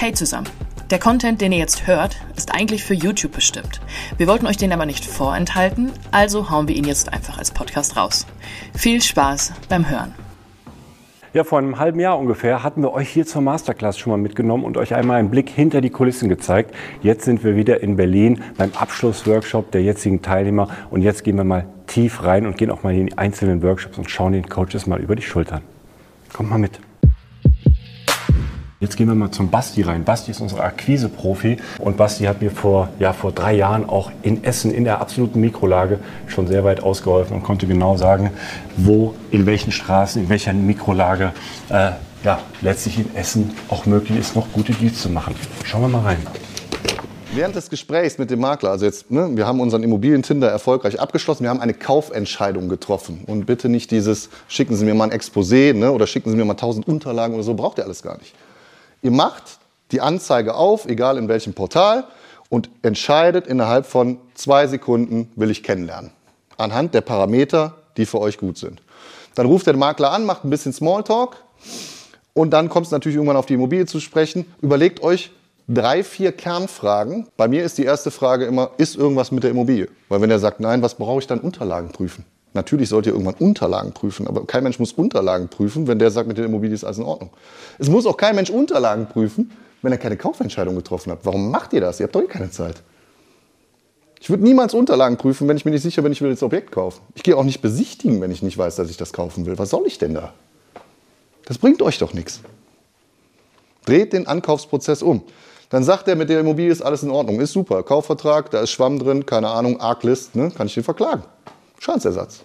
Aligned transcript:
Hey 0.00 0.12
zusammen! 0.12 0.46
Der 0.90 1.00
Content, 1.00 1.40
den 1.40 1.50
ihr 1.50 1.58
jetzt 1.58 1.88
hört, 1.88 2.20
ist 2.36 2.54
eigentlich 2.54 2.84
für 2.84 2.94
YouTube 2.94 3.32
bestimmt. 3.32 3.80
Wir 4.16 4.28
wollten 4.28 4.46
euch 4.46 4.56
den 4.56 4.72
aber 4.72 4.86
nicht 4.86 5.04
vorenthalten, 5.04 5.90
also 6.12 6.50
hauen 6.50 6.68
wir 6.68 6.76
ihn 6.76 6.84
jetzt 6.84 7.12
einfach 7.12 7.36
als 7.36 7.50
Podcast 7.50 7.96
raus. 7.96 8.24
Viel 8.76 9.02
Spaß 9.02 9.54
beim 9.68 9.90
Hören! 9.90 10.14
Ja, 11.32 11.42
vor 11.42 11.58
einem 11.58 11.80
halben 11.80 11.98
Jahr 11.98 12.16
ungefähr 12.16 12.62
hatten 12.62 12.80
wir 12.80 12.92
euch 12.92 13.08
hier 13.08 13.26
zur 13.26 13.42
Masterclass 13.42 13.98
schon 13.98 14.12
mal 14.12 14.18
mitgenommen 14.18 14.62
und 14.62 14.76
euch 14.76 14.94
einmal 14.94 15.18
einen 15.18 15.30
Blick 15.30 15.50
hinter 15.50 15.80
die 15.80 15.90
Kulissen 15.90 16.28
gezeigt. 16.28 16.72
Jetzt 17.02 17.24
sind 17.24 17.42
wir 17.42 17.56
wieder 17.56 17.82
in 17.82 17.96
Berlin 17.96 18.40
beim 18.56 18.70
Abschlussworkshop 18.78 19.72
der 19.72 19.82
jetzigen 19.82 20.22
Teilnehmer 20.22 20.68
und 20.90 21.02
jetzt 21.02 21.24
gehen 21.24 21.36
wir 21.36 21.44
mal 21.44 21.66
tief 21.88 22.22
rein 22.22 22.46
und 22.46 22.56
gehen 22.56 22.70
auch 22.70 22.84
mal 22.84 22.94
in 22.94 23.06
die 23.06 23.18
einzelnen 23.18 23.64
Workshops 23.64 23.98
und 23.98 24.08
schauen 24.08 24.32
den 24.32 24.48
Coaches 24.48 24.86
mal 24.86 25.00
über 25.00 25.16
die 25.16 25.22
Schultern. 25.22 25.62
Kommt 26.32 26.50
mal 26.50 26.58
mit. 26.58 26.78
Jetzt 28.80 28.96
gehen 28.96 29.08
wir 29.08 29.16
mal 29.16 29.32
zum 29.32 29.50
Basti 29.50 29.82
rein. 29.82 30.04
Basti 30.04 30.30
ist 30.30 30.40
unser 30.40 30.62
Akquise-Profi 30.62 31.56
und 31.80 31.96
Basti 31.96 32.26
hat 32.26 32.40
mir 32.40 32.52
vor, 32.52 32.90
ja, 33.00 33.12
vor 33.12 33.32
drei 33.32 33.54
Jahren 33.56 33.88
auch 33.88 34.12
in 34.22 34.44
Essen 34.44 34.70
in 34.70 34.84
der 34.84 35.00
absoluten 35.00 35.40
Mikrolage 35.40 35.98
schon 36.28 36.46
sehr 36.46 36.62
weit 36.62 36.80
ausgeholfen 36.80 37.34
und 37.34 37.42
konnte 37.42 37.66
genau 37.66 37.96
sagen, 37.96 38.30
wo, 38.76 39.16
in 39.32 39.46
welchen 39.46 39.72
Straßen, 39.72 40.22
in 40.22 40.28
welcher 40.28 40.52
Mikrolage 40.52 41.32
äh, 41.70 41.90
ja, 42.22 42.38
letztlich 42.60 43.00
in 43.00 43.16
Essen 43.16 43.50
auch 43.68 43.84
möglich 43.84 44.16
ist, 44.16 44.36
noch 44.36 44.46
gute 44.52 44.72
Deals 44.72 45.02
zu 45.02 45.10
machen. 45.10 45.34
Schauen 45.64 45.80
wir 45.80 45.88
mal 45.88 46.02
rein. 46.02 46.24
Während 47.34 47.56
des 47.56 47.70
Gesprächs 47.70 48.16
mit 48.16 48.30
dem 48.30 48.38
Makler, 48.38 48.70
also 48.70 48.84
jetzt, 48.84 49.10
ne, 49.10 49.28
wir 49.32 49.44
haben 49.44 49.58
unseren 49.58 49.82
Immobilientinder 49.82 50.48
erfolgreich 50.48 51.00
abgeschlossen, 51.00 51.42
wir 51.42 51.50
haben 51.50 51.60
eine 51.60 51.74
Kaufentscheidung 51.74 52.68
getroffen. 52.68 53.24
Und 53.26 53.44
bitte 53.44 53.68
nicht 53.68 53.90
dieses, 53.90 54.30
schicken 54.46 54.76
Sie 54.76 54.84
mir 54.84 54.94
mal 54.94 55.10
ein 55.10 55.18
Exposé 55.18 55.74
ne, 55.74 55.90
oder 55.90 56.06
schicken 56.06 56.30
Sie 56.30 56.36
mir 56.36 56.44
mal 56.44 56.54
tausend 56.54 56.86
Unterlagen 56.86 57.34
oder 57.34 57.42
so, 57.42 57.54
braucht 57.54 57.78
ihr 57.78 57.84
alles 57.84 58.02
gar 58.04 58.16
nicht. 58.18 58.34
Ihr 59.02 59.10
macht 59.10 59.58
die 59.90 60.00
Anzeige 60.00 60.54
auf, 60.54 60.86
egal 60.86 61.18
in 61.18 61.28
welchem 61.28 61.54
Portal, 61.54 62.04
und 62.50 62.70
entscheidet 62.82 63.46
innerhalb 63.46 63.86
von 63.86 64.18
zwei 64.34 64.66
Sekunden, 64.66 65.30
will 65.36 65.50
ich 65.50 65.62
kennenlernen. 65.62 66.10
Anhand 66.56 66.94
der 66.94 67.02
Parameter, 67.02 67.74
die 67.96 68.06
für 68.06 68.20
euch 68.20 68.38
gut 68.38 68.58
sind. 68.58 68.82
Dann 69.34 69.46
ruft 69.46 69.66
der 69.66 69.76
Makler 69.76 70.12
an, 70.12 70.24
macht 70.24 70.44
ein 70.44 70.50
bisschen 70.50 70.72
Smalltalk 70.72 71.36
und 72.34 72.50
dann 72.50 72.68
kommt 72.68 72.86
es 72.86 72.92
natürlich 72.92 73.16
irgendwann 73.16 73.36
auf 73.36 73.46
die 73.46 73.54
Immobilie 73.54 73.86
zu 73.86 74.00
sprechen. 74.00 74.46
Überlegt 74.60 75.02
euch 75.02 75.30
drei, 75.68 76.02
vier 76.02 76.32
Kernfragen. 76.32 77.28
Bei 77.36 77.46
mir 77.46 77.62
ist 77.62 77.78
die 77.78 77.84
erste 77.84 78.10
Frage 78.10 78.46
immer, 78.46 78.70
ist 78.78 78.96
irgendwas 78.96 79.30
mit 79.30 79.44
der 79.44 79.50
Immobilie? 79.50 79.88
Weil 80.08 80.20
wenn 80.20 80.30
er 80.30 80.38
sagt 80.38 80.60
nein, 80.60 80.82
was 80.82 80.94
brauche 80.94 81.20
ich 81.20 81.26
dann? 81.26 81.40
Unterlagen 81.40 81.90
prüfen. 81.90 82.24
Natürlich 82.54 82.88
sollt 82.88 83.06
ihr 83.06 83.12
irgendwann 83.12 83.34
Unterlagen 83.34 83.92
prüfen, 83.92 84.26
aber 84.26 84.46
kein 84.46 84.62
Mensch 84.62 84.78
muss 84.78 84.92
Unterlagen 84.92 85.48
prüfen, 85.48 85.86
wenn 85.86 85.98
der 85.98 86.10
sagt, 86.10 86.28
mit 86.28 86.38
der 86.38 86.46
Immobilie 86.46 86.74
ist 86.74 86.84
alles 86.84 86.98
in 86.98 87.04
Ordnung. 87.04 87.30
Es 87.78 87.88
muss 87.88 88.06
auch 88.06 88.16
kein 88.16 88.34
Mensch 88.34 88.50
Unterlagen 88.50 89.06
prüfen, 89.06 89.50
wenn 89.82 89.92
er 89.92 89.98
keine 89.98 90.16
Kaufentscheidung 90.16 90.74
getroffen 90.74 91.12
hat. 91.12 91.20
Warum 91.24 91.50
macht 91.50 91.72
ihr 91.72 91.80
das? 91.80 92.00
Ihr 92.00 92.04
habt 92.04 92.14
doch 92.14 92.22
eh 92.22 92.26
keine 92.26 92.50
Zeit. 92.50 92.82
Ich 94.20 94.30
würde 94.30 94.42
niemals 94.42 94.74
Unterlagen 94.74 95.16
prüfen, 95.16 95.46
wenn 95.46 95.56
ich 95.56 95.64
mir 95.64 95.70
nicht 95.70 95.82
sicher 95.82 96.02
bin, 96.02 96.10
ich 96.12 96.22
will 96.22 96.30
das 96.30 96.42
Objekt 96.42 96.72
kaufen. 96.72 97.00
Ich 97.14 97.22
gehe 97.22 97.36
auch 97.36 97.44
nicht 97.44 97.60
besichtigen, 97.60 98.20
wenn 98.20 98.30
ich 98.30 98.42
nicht 98.42 98.58
weiß, 98.58 98.76
dass 98.76 98.90
ich 98.90 98.96
das 98.96 99.12
kaufen 99.12 99.46
will. 99.46 99.58
Was 99.58 99.70
soll 99.70 99.86
ich 99.86 99.98
denn 99.98 100.14
da? 100.14 100.32
Das 101.44 101.58
bringt 101.58 101.80
euch 101.82 101.98
doch 101.98 102.12
nichts. 102.14 102.40
Dreht 103.84 104.12
den 104.12 104.26
Ankaufsprozess 104.26 105.02
um. 105.02 105.22
Dann 105.70 105.84
sagt 105.84 106.08
er, 106.08 106.16
mit 106.16 106.30
der 106.30 106.40
Immobilie 106.40 106.72
ist 106.72 106.82
alles 106.82 107.02
in 107.02 107.10
Ordnung, 107.10 107.40
ist 107.40 107.52
super. 107.52 107.82
Kaufvertrag, 107.82 108.50
da 108.50 108.62
ist 108.62 108.70
Schwamm 108.70 108.98
drin, 108.98 109.26
keine 109.26 109.48
Ahnung, 109.48 109.80
Arglist, 109.80 110.34
ne? 110.34 110.50
kann 110.50 110.66
ich 110.66 110.74
den 110.74 110.84
verklagen. 110.84 111.22
Schadensersatz. 111.78 112.44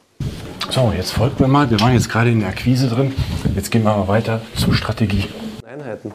So, 0.69 0.93
jetzt 0.95 1.11
folgt 1.11 1.39
mir 1.39 1.47
mal. 1.47 1.69
Wir 1.69 1.79
waren 1.81 1.93
jetzt 1.93 2.09
gerade 2.09 2.31
in 2.31 2.39
der 2.39 2.49
Akquise 2.49 2.87
drin. 2.87 3.13
Jetzt 3.55 3.71
gehen 3.71 3.83
wir 3.83 3.95
mal 3.95 4.07
weiter 4.07 4.41
zur 4.55 4.73
Strategie. 4.73 5.27
Einheiten. 5.65 6.11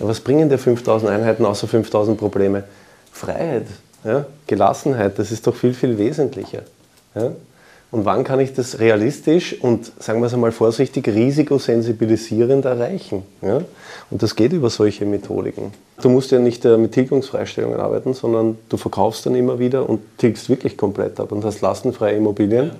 Ja, 0.00 0.08
was 0.08 0.20
bringen 0.20 0.48
dir 0.48 0.58
5000 0.58 1.10
Einheiten 1.10 1.44
außer 1.44 1.68
5000 1.68 2.18
Probleme? 2.18 2.64
Freiheit, 3.12 3.66
ja? 4.04 4.24
Gelassenheit, 4.46 5.18
das 5.18 5.30
ist 5.30 5.46
doch 5.46 5.54
viel, 5.54 5.74
viel 5.74 5.98
wesentlicher. 5.98 6.62
Ja? 7.14 7.32
Und 7.92 8.06
wann 8.06 8.24
kann 8.24 8.40
ich 8.40 8.54
das 8.54 8.78
realistisch 8.78 9.60
und, 9.60 9.92
sagen 10.02 10.20
wir 10.20 10.26
es 10.26 10.32
einmal 10.32 10.50
vorsichtig, 10.50 11.06
risikosensibilisierend 11.08 12.64
erreichen? 12.64 13.22
Ja? 13.42 13.60
Und 14.10 14.22
das 14.22 14.34
geht 14.34 14.54
über 14.54 14.70
solche 14.70 15.04
Methodiken. 15.04 15.72
Du 16.00 16.08
musst 16.08 16.30
ja 16.30 16.38
nicht 16.38 16.64
äh, 16.64 16.78
mit 16.78 16.92
Tilgungsfreistellungen 16.92 17.78
arbeiten, 17.78 18.14
sondern 18.14 18.56
du 18.70 18.78
verkaufst 18.78 19.26
dann 19.26 19.34
immer 19.34 19.58
wieder 19.58 19.86
und 19.86 20.00
tilgst 20.16 20.48
wirklich 20.48 20.78
komplett 20.78 21.20
ab 21.20 21.32
und 21.32 21.44
hast 21.44 21.60
lastenfreie 21.60 22.16
Immobilien, 22.16 22.70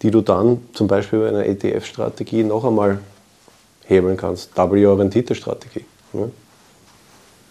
die 0.00 0.12
du 0.12 0.20
dann 0.20 0.62
zum 0.74 0.86
Beispiel 0.86 1.18
bei 1.18 1.28
einer 1.28 1.44
ETF-Strategie 1.44 2.44
noch 2.44 2.64
einmal 2.64 3.00
hebeln 3.86 4.16
kannst. 4.16 4.56
Double-Your-Rendite-Strategie. 4.56 5.84
Ja? 6.12 6.28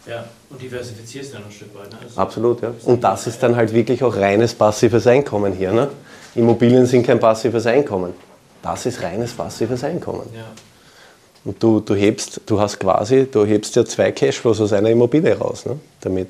Ja, 0.08 0.24
und 0.50 0.62
diversifizierst 0.62 1.34
dann 1.34 1.44
ein 1.44 1.52
Stück 1.52 1.76
weit. 1.76 1.92
Ne? 1.92 1.98
Absolut, 2.16 2.62
ja. 2.62 2.74
Und 2.86 3.04
das 3.04 3.28
ist 3.28 3.44
dann 3.44 3.58
halt 3.58 3.74
wirklich 3.74 4.02
auch 4.02 4.16
reines 4.16 4.56
passives 4.56 5.06
Einkommen 5.08 5.52
hier. 5.52 5.74
Ne? 5.74 5.90
Immobilien 6.36 6.86
sind 6.86 7.06
kein 7.06 7.20
passives 7.20 7.66
Einkommen. 7.66 8.14
Das 8.62 8.86
ist 8.86 9.02
reines 9.02 9.34
passives 9.34 9.84
Einkommen. 9.84 10.30
Ja. 10.34 10.46
Und 11.44 11.62
du, 11.62 11.80
du 11.80 11.96
hebst, 11.96 12.42
du 12.46 12.60
hast 12.60 12.80
quasi, 12.80 13.28
du 13.30 13.46
hebst 13.46 13.76
ja 13.76 13.84
zwei 13.84 14.12
Cashflows 14.12 14.62
aus 14.62 14.74
einer 14.74 14.90
Immobilie 14.90 15.38
raus 15.38 15.66
ne, 15.66 15.80
damit. 16.00 16.30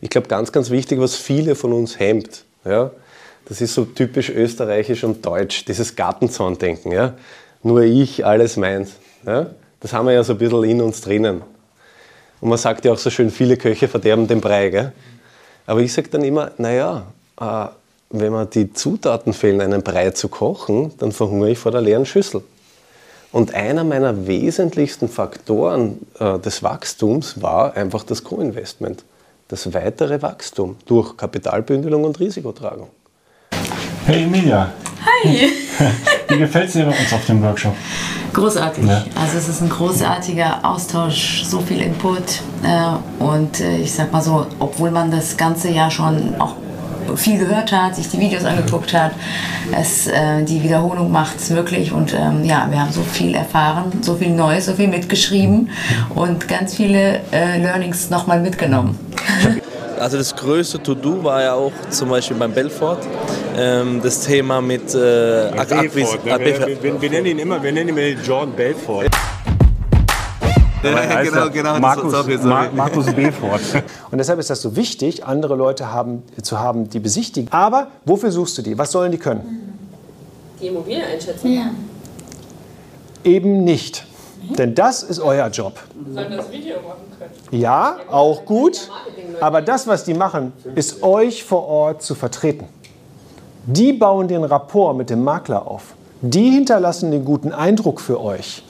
Ich 0.00 0.08
glaube, 0.08 0.28
ganz, 0.28 0.50
ganz 0.50 0.70
wichtig, 0.70 0.98
was 0.98 1.16
viele 1.16 1.54
von 1.54 1.72
uns 1.72 1.98
hemmt, 1.98 2.44
ja, 2.64 2.90
das 3.48 3.60
ist 3.60 3.74
so 3.74 3.84
typisch 3.84 4.28
österreichisch 4.28 5.04
und 5.04 5.24
deutsch, 5.24 5.64
dieses 5.64 5.96
Gartenzaundenken. 5.96 6.92
Ja. 6.92 7.14
Nur 7.62 7.82
ich, 7.82 8.24
alles 8.24 8.56
meins. 8.56 8.92
Ja. 9.26 9.46
Das 9.80 9.92
haben 9.92 10.06
wir 10.06 10.12
ja 10.12 10.22
so 10.22 10.34
ein 10.34 10.38
bisschen 10.38 10.64
in 10.64 10.82
uns 10.82 11.00
drinnen. 11.00 11.42
Und 12.40 12.48
man 12.48 12.58
sagt 12.58 12.84
ja 12.84 12.92
auch 12.92 12.98
so 12.98 13.10
schön, 13.10 13.30
viele 13.30 13.56
Köche 13.56 13.88
verderben 13.88 14.28
den 14.28 14.40
Brei. 14.40 14.68
Gell? 14.68 14.92
Aber 15.66 15.80
ich 15.80 15.92
sage 15.92 16.08
dann 16.08 16.24
immer, 16.24 16.50
naja, 16.58 17.06
äh, 17.40 17.66
wenn 18.10 18.32
mir 18.32 18.46
die 18.46 18.72
Zutaten 18.72 19.32
fehlen, 19.32 19.60
einen 19.60 19.82
Brei 19.82 20.10
zu 20.10 20.28
kochen, 20.28 20.92
dann 20.98 21.12
verhungere 21.12 21.50
ich 21.50 21.58
vor 21.58 21.72
der 21.72 21.80
leeren 21.80 22.06
Schüssel. 22.06 22.42
Und 23.30 23.54
einer 23.54 23.84
meiner 23.84 24.26
wesentlichsten 24.26 25.08
Faktoren 25.08 25.98
äh, 26.18 26.38
des 26.38 26.62
Wachstums 26.62 27.42
war 27.42 27.76
einfach 27.76 28.04
das 28.04 28.24
Co-Investment. 28.24 29.04
Das 29.48 29.74
weitere 29.74 30.22
Wachstum 30.22 30.76
durch 30.86 31.16
Kapitalbündelung 31.16 32.04
und 32.04 32.18
Risikotragung. 32.18 32.88
Hey 34.06 34.24
Emilia. 34.24 34.72
Hi. 35.04 35.50
Wie 36.28 36.38
gefällt 36.38 36.68
es 36.68 36.72
dir 36.72 36.86
bei 36.86 36.98
uns 36.98 37.12
auf 37.12 37.24
dem 37.26 37.42
Workshop? 37.42 37.74
Großartig. 38.32 38.86
Ja. 38.86 39.04
Also 39.14 39.36
es 39.36 39.48
ist 39.48 39.60
ein 39.60 39.68
großartiger 39.68 40.60
Austausch, 40.62 41.44
so 41.44 41.60
viel 41.60 41.82
Input. 41.82 42.22
Äh, 42.62 43.22
und 43.22 43.60
äh, 43.60 43.78
ich 43.78 43.92
sag 43.92 44.10
mal 44.12 44.22
so, 44.22 44.46
obwohl 44.58 44.90
man 44.90 45.10
das 45.10 45.36
ganze 45.36 45.70
Jahr 45.70 45.90
schon 45.90 46.34
auch 46.38 46.56
viel 47.16 47.38
gehört 47.38 47.72
hat, 47.72 47.96
sich 47.96 48.08
die 48.08 48.18
Videos 48.18 48.44
angeguckt 48.44 48.92
hat. 48.94 49.12
Es, 49.78 50.06
äh, 50.06 50.42
die 50.42 50.62
Wiederholung 50.62 51.10
macht 51.10 51.36
es 51.36 51.50
möglich 51.50 51.92
und 51.92 52.14
ähm, 52.14 52.44
ja, 52.44 52.66
wir 52.70 52.80
haben 52.80 52.92
so 52.92 53.02
viel 53.02 53.34
erfahren, 53.34 53.92
so 54.00 54.16
viel 54.16 54.30
Neues, 54.30 54.66
so 54.66 54.74
viel 54.74 54.88
mitgeschrieben 54.88 55.70
und 56.14 56.48
ganz 56.48 56.74
viele 56.74 57.20
äh, 57.32 57.58
Learnings 57.60 58.10
nochmal 58.10 58.40
mitgenommen. 58.40 58.98
Also 59.98 60.16
das 60.16 60.34
größte 60.36 60.80
To-Do 60.80 61.24
war 61.24 61.42
ja 61.42 61.54
auch 61.54 61.72
zum 61.90 62.10
Beispiel 62.10 62.36
beim 62.36 62.52
Belfort 62.52 62.98
ähm, 63.56 64.00
das 64.02 64.20
Thema 64.20 64.60
mit 64.60 64.94
äh, 64.94 65.50
Belfort, 65.68 66.24
ne? 66.24 66.38
wir, 66.38 66.82
wir, 66.82 67.02
wir, 67.02 67.10
nennen 67.10 67.26
ihn 67.26 67.38
immer, 67.40 67.60
wir 67.60 67.72
nennen 67.72 67.98
ihn 67.98 68.18
Jordan 68.24 68.54
Belfort. 68.54 69.08
Ja, 70.84 71.22
genau, 71.22 71.50
genau. 71.50 71.78
Markus, 71.78 72.12
sorry, 72.12 72.38
sorry. 72.38 72.68
Markus 72.72 73.06
Befort. 73.06 73.60
Und 74.10 74.18
deshalb 74.18 74.38
ist 74.38 74.50
das 74.50 74.62
so 74.62 74.76
wichtig, 74.76 75.24
andere 75.24 75.56
Leute 75.56 75.92
haben, 75.92 76.22
zu 76.42 76.58
haben, 76.58 76.88
die 76.88 77.00
besichtigen. 77.00 77.52
Aber 77.52 77.88
wofür 78.04 78.30
suchst 78.30 78.58
du 78.58 78.62
die? 78.62 78.78
Was 78.78 78.92
sollen 78.92 79.10
die 79.10 79.18
können? 79.18 79.76
Die 80.60 80.68
Immobilie 80.68 81.04
einschätzen. 81.04 81.52
Ja. 81.52 81.70
Eben 83.24 83.64
nicht. 83.64 84.06
Denn 84.56 84.74
das 84.74 85.02
ist 85.02 85.18
euer 85.18 85.48
Job. 85.48 85.80
Sollen 86.14 86.36
das 86.36 86.50
Video 86.50 86.76
machen 86.76 87.02
können? 87.18 87.60
Ja, 87.60 87.96
auch 88.10 88.44
gut. 88.44 88.88
Aber 89.40 89.62
das, 89.62 89.86
was 89.86 90.04
die 90.04 90.14
machen, 90.14 90.52
ist 90.74 91.02
euch 91.02 91.44
vor 91.44 91.66
Ort 91.66 92.02
zu 92.02 92.14
vertreten. 92.14 92.66
Die 93.66 93.92
bauen 93.92 94.28
den 94.28 94.44
Rapport 94.44 94.96
mit 94.96 95.10
dem 95.10 95.24
Makler 95.24 95.66
auf. 95.66 95.94
Die 96.22 96.50
hinterlassen 96.50 97.10
den 97.10 97.24
guten 97.24 97.52
Eindruck 97.52 98.00
für 98.00 98.20
euch. 98.20 98.62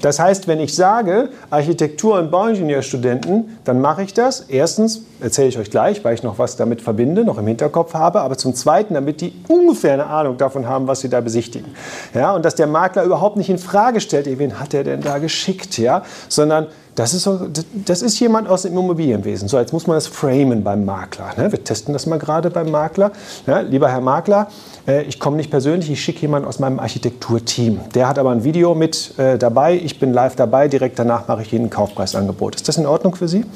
Das 0.00 0.18
heißt, 0.18 0.48
wenn 0.48 0.60
ich 0.60 0.74
sage 0.74 1.28
Architektur- 1.50 2.18
und 2.18 2.30
Bauingenieurstudenten, 2.30 3.58
dann 3.64 3.80
mache 3.80 4.02
ich 4.02 4.14
das. 4.14 4.40
Erstens 4.48 5.02
erzähle 5.20 5.48
ich 5.48 5.58
euch 5.58 5.70
gleich, 5.70 6.04
weil 6.04 6.14
ich 6.14 6.22
noch 6.22 6.38
was 6.38 6.56
damit 6.56 6.80
verbinde, 6.80 7.24
noch 7.24 7.38
im 7.38 7.46
Hinterkopf 7.46 7.94
habe, 7.94 8.20
aber 8.20 8.36
zum 8.36 8.54
Zweiten, 8.54 8.94
damit 8.94 9.20
die 9.20 9.32
ungefähr 9.48 9.94
eine 9.94 10.06
Ahnung 10.06 10.38
davon 10.38 10.66
haben, 10.66 10.86
was 10.86 11.00
sie 11.00 11.08
da 11.08 11.20
besichtigen. 11.20 11.74
Ja, 12.14 12.32
und 12.32 12.44
dass 12.44 12.54
der 12.54 12.66
Makler 12.66 13.04
überhaupt 13.04 13.36
nicht 13.36 13.50
in 13.50 13.58
Frage 13.58 14.00
stellt, 14.00 14.26
wen 14.38 14.58
hat 14.58 14.74
er 14.74 14.84
denn 14.84 15.02
da 15.02 15.18
geschickt, 15.18 15.78
ja, 15.78 16.02
sondern 16.28 16.68
Das 17.00 17.14
ist, 17.14 17.22
so, 17.22 17.48
das 17.86 18.02
ist 18.02 18.20
jemand 18.20 18.46
aus 18.46 18.60
dem 18.60 18.76
Immobilienwesen. 18.76 19.48
So, 19.48 19.58
jetzt 19.58 19.72
muss 19.72 19.86
man 19.86 19.96
das 19.96 20.06
framen 20.06 20.62
beim 20.62 20.84
Makler. 20.84 21.30
Ne? 21.38 21.50
Wir 21.50 21.64
testen 21.64 21.94
das 21.94 22.04
mal 22.04 22.18
gerade 22.18 22.50
beim 22.50 22.70
Makler. 22.70 23.10
Ja, 23.46 23.60
lieber 23.60 23.90
Herr 23.90 24.02
Makler, 24.02 24.48
äh, 24.86 25.04
ich 25.04 25.18
komme 25.18 25.38
nicht 25.38 25.50
persönlich, 25.50 25.90
ich 25.90 26.04
schicke 26.04 26.20
jemanden 26.20 26.46
aus 26.46 26.58
meinem 26.58 26.78
Architekturteam. 26.78 27.80
Der 27.94 28.06
hat 28.06 28.18
aber 28.18 28.32
ein 28.32 28.44
Video 28.44 28.74
mit 28.74 29.18
äh, 29.18 29.38
dabei, 29.38 29.80
ich 29.82 29.98
bin 29.98 30.12
live 30.12 30.36
dabei, 30.36 30.68
direkt 30.68 30.98
danach 30.98 31.26
mache 31.26 31.40
ich 31.40 31.54
Ihnen 31.54 31.68
ein 31.68 31.70
Kaufpreisangebot. 31.70 32.56
Ist 32.56 32.68
das 32.68 32.76
in 32.76 32.84
Ordnung 32.84 33.14
für 33.14 33.28
Sie? 33.28 33.46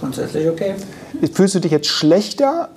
Grundsätzlich 0.00 0.48
okay. 0.48 0.74
Fühlst 1.32 1.54
du 1.54 1.60
dich 1.60 1.70
jetzt 1.70 1.86
schlechter 1.86 2.70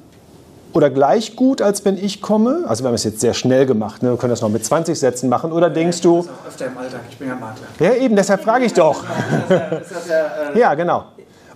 oder 0.75 0.89
gleich 0.89 1.37
gut, 1.37 1.61
als 1.61 1.85
wenn 1.85 1.97
ich 1.97 2.21
komme? 2.21 2.65
Also 2.67 2.83
wir 2.83 2.89
haben 2.89 2.95
es 2.95 3.05
jetzt 3.05 3.21
sehr 3.21 3.33
schnell 3.33 3.65
gemacht, 3.65 4.03
ne? 4.03 4.09
wir 4.09 4.17
können 4.17 4.31
das 4.31 4.41
noch 4.41 4.49
mit 4.49 4.65
20 4.65 4.99
Sätzen 4.99 5.29
machen. 5.29 5.53
Oder 5.53 5.69
denkst 5.69 6.01
du... 6.01 6.17
Das 6.17 6.25
ist 6.25 6.31
auch 6.31 6.47
öfter 6.47 6.65
im 6.65 6.77
Alltag, 6.77 6.99
ich 7.09 7.17
bin 7.17 7.29
ja 7.29 7.35
Makler. 7.35 7.67
Ja 7.79 7.93
eben, 7.93 8.15
deshalb 8.15 8.43
frage 8.43 8.65
ich 8.65 8.73
doch. 8.73 9.03
Ja, 9.49 10.51
äh, 10.53 10.59
Ja, 10.59 10.73
genau. 10.73 11.05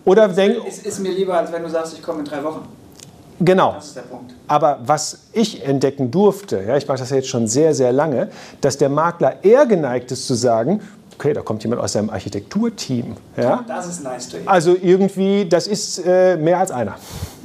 Oder 0.06 0.30
denk, 0.30 0.66
ist, 0.66 0.86
ist 0.86 1.00
mir 1.00 1.12
lieber, 1.12 1.38
als 1.38 1.52
wenn 1.52 1.62
du 1.64 1.70
sagst, 1.70 1.94
ich 1.94 2.02
komme 2.02 2.20
in 2.20 2.26
drei 2.26 2.42
Wochen. 2.44 2.62
genau. 3.40 3.74
Das 3.74 3.88
ist 3.88 3.98
der 3.98 4.02
Punkt. 4.04 4.34
Aber 4.48 4.80
was 4.86 5.20
ich 5.34 5.66
entdecken 5.66 6.10
durfte, 6.12 6.64
ja, 6.66 6.78
ich 6.78 6.88
mache 6.88 7.00
das 7.00 7.10
ja 7.10 7.18
jetzt 7.18 7.28
schon 7.28 7.48
sehr, 7.48 7.76
sehr 7.76 7.92
lange, 7.92 8.30
dass 8.62 8.78
der 8.78 8.90
Makler 8.90 9.44
eher 9.44 9.66
geneigt 9.66 10.12
ist 10.12 10.26
zu 10.28 10.34
sagen, 10.34 10.80
okay, 11.20 11.34
da 11.34 11.42
kommt 11.42 11.62
jemand 11.64 11.82
aus 11.82 11.92
seinem 11.94 12.10
Architekturteam. 12.10 13.18
Ja? 13.36 13.66
Das 13.68 13.88
ist 13.88 14.04
nice 14.04 14.30
to 14.30 14.38
hear. 14.38 14.50
Also 14.50 14.76
irgendwie, 14.82 15.46
das 15.48 15.68
ist 15.68 16.00
äh, 16.06 16.38
mehr 16.38 16.60
als 16.60 16.72
einer. 16.72 16.96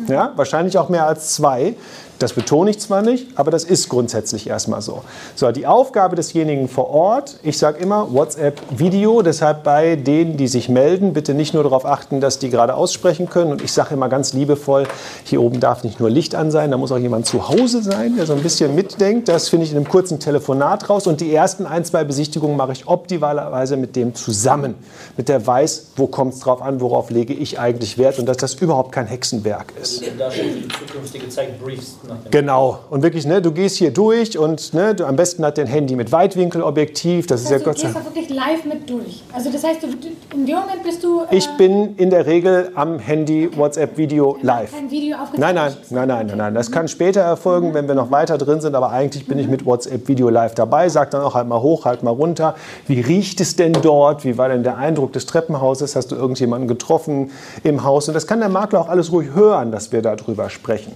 Ja? 0.06 0.32
Wahrscheinlich 0.36 0.78
auch 0.78 0.88
mehr 0.88 1.06
als 1.06 1.34
zwei. 1.34 1.74
Das 2.18 2.32
betone 2.32 2.70
ich 2.70 2.78
zwar 2.78 3.02
nicht, 3.02 3.26
aber 3.34 3.50
das 3.50 3.64
ist 3.64 3.88
grundsätzlich 3.88 4.48
erstmal 4.48 4.80
so. 4.82 5.02
So, 5.34 5.50
die 5.50 5.66
Aufgabe 5.66 6.14
desjenigen 6.14 6.68
vor 6.68 6.90
Ort, 6.90 7.38
ich 7.42 7.58
sage 7.58 7.78
immer 7.78 8.12
WhatsApp-Video, 8.12 9.22
deshalb 9.22 9.64
bei 9.64 9.96
denen, 9.96 10.36
die 10.36 10.46
sich 10.46 10.68
melden, 10.68 11.12
bitte 11.12 11.34
nicht 11.34 11.54
nur 11.54 11.64
darauf 11.64 11.84
achten, 11.84 12.20
dass 12.20 12.38
die 12.38 12.50
gerade 12.50 12.74
aussprechen 12.74 13.28
können. 13.28 13.50
Und 13.50 13.62
ich 13.62 13.72
sage 13.72 13.94
immer 13.94 14.08
ganz 14.08 14.32
liebevoll, 14.32 14.86
hier 15.24 15.42
oben 15.42 15.58
darf 15.58 15.82
nicht 15.82 15.98
nur 15.98 16.08
Licht 16.08 16.34
an 16.34 16.50
sein, 16.50 16.70
da 16.70 16.76
muss 16.76 16.92
auch 16.92 16.98
jemand 16.98 17.26
zu 17.26 17.48
Hause 17.48 17.82
sein, 17.82 18.16
der 18.16 18.26
so 18.26 18.32
ein 18.32 18.42
bisschen 18.42 18.74
mitdenkt. 18.74 19.28
Das 19.28 19.48
finde 19.48 19.66
ich 19.66 19.72
in 19.72 19.76
einem 19.76 19.88
kurzen 19.88 20.20
Telefonat 20.20 20.88
raus. 20.88 21.06
Und 21.06 21.20
die 21.20 21.34
ersten 21.34 21.66
ein, 21.66 21.84
zwei 21.84 22.04
Besichtigungen 22.04 22.56
mache 22.56 22.72
ich 22.72 22.86
optimalerweise 22.86 23.76
mit 23.76 23.96
dem 23.96 24.14
zusammen. 24.14 24.76
Mit 25.16 25.28
der 25.28 25.44
weiß, 25.44 25.88
wo 25.96 26.06
kommt 26.06 26.34
es 26.34 26.40
drauf 26.40 26.62
an, 26.62 26.80
worauf 26.80 27.10
lege 27.10 27.34
ich 27.34 27.58
eigentlich 27.58 27.98
Wert 27.98 28.18
und 28.18 28.26
dass 28.26 28.36
das 28.36 28.54
überhaupt 28.54 28.92
kein 28.92 29.06
Hexenwerk 29.06 29.72
ist. 29.80 30.02
Da 30.18 30.30
schon 30.30 30.44
für 30.44 30.60
die 30.60 30.68
zukünftige 30.68 31.28
Zeit 31.28 31.60
Briefs 31.60 31.96
Genau. 32.30 32.78
Und 32.90 33.02
wirklich, 33.02 33.26
ne, 33.26 33.40
du 33.42 33.52
gehst 33.52 33.76
hier 33.76 33.90
durch 33.92 34.38
und 34.38 34.74
ne, 34.74 34.94
du, 34.94 35.06
am 35.06 35.16
besten 35.16 35.44
hat 35.44 35.58
dein 35.58 35.66
Handy 35.66 35.96
mit 35.96 36.12
Weitwinkelobjektiv. 36.12 37.26
Das 37.26 37.42
ist 37.42 37.50
ja 37.50 37.56
Also, 37.56 37.64
du 37.64 37.70
Gott 37.70 37.78
sei 37.78 37.88
gehst 37.88 38.00
da 38.00 38.04
wirklich 38.04 38.28
live 38.30 38.64
mit 38.64 38.88
durch. 38.90 39.22
Also 39.32 39.50
das 39.50 39.64
heißt, 39.64 39.82
du, 39.82 39.86
in 40.34 40.46
dem 40.46 40.56
Moment 40.56 40.82
bist 40.84 41.02
du... 41.02 41.22
Äh, 41.30 41.36
Ich 41.36 41.48
bin 41.56 41.96
in 41.96 42.10
der 42.10 42.26
Regel 42.26 42.70
am 42.74 42.98
Handy 42.98 43.50
WhatsApp-Video 43.56 44.38
live. 44.42 44.72
kein 44.72 44.90
Video. 44.90 45.16
Nein, 45.36 45.54
nein, 45.54 45.72
nein, 45.90 46.08
nein, 46.08 46.26
nein, 46.26 46.38
nein. 46.38 46.54
Das 46.54 46.70
kann 46.70 46.88
später 46.88 47.20
erfolgen, 47.20 47.74
wenn 47.74 47.88
wir 47.88 47.94
noch 47.94 48.10
weiter 48.10 48.38
drin 48.38 48.60
sind. 48.60 48.74
Aber 48.74 48.90
eigentlich 48.90 49.26
bin 49.26 49.38
ich 49.38 49.48
mit 49.48 49.64
WhatsApp-Video 49.66 50.28
live 50.28 50.54
dabei. 50.54 50.88
Sag 50.88 51.10
dann 51.10 51.22
auch 51.22 51.34
halt 51.34 51.48
mal 51.48 51.60
hoch, 51.60 51.84
halt 51.84 52.02
mal 52.02 52.10
runter. 52.10 52.54
Wie 52.86 53.00
riecht 53.00 53.40
es 53.40 53.56
denn 53.56 53.72
dort? 53.72 54.24
Wie 54.24 54.38
war 54.38 54.48
denn 54.48 54.62
der 54.62 54.76
Eindruck 54.76 55.12
des 55.12 55.26
Treppenhauses? 55.26 55.96
Hast 55.96 56.10
du 56.12 56.16
irgendjemanden 56.16 56.68
getroffen 56.68 57.30
im 57.62 57.84
Haus? 57.84 58.08
Und 58.08 58.14
das 58.14 58.26
kann 58.26 58.40
der 58.40 58.48
Makler 58.48 58.80
auch 58.80 58.88
alles 58.88 59.12
ruhig 59.12 59.28
hören, 59.34 59.72
dass 59.72 59.92
wir 59.92 60.02
darüber 60.02 60.50
sprechen. 60.50 60.92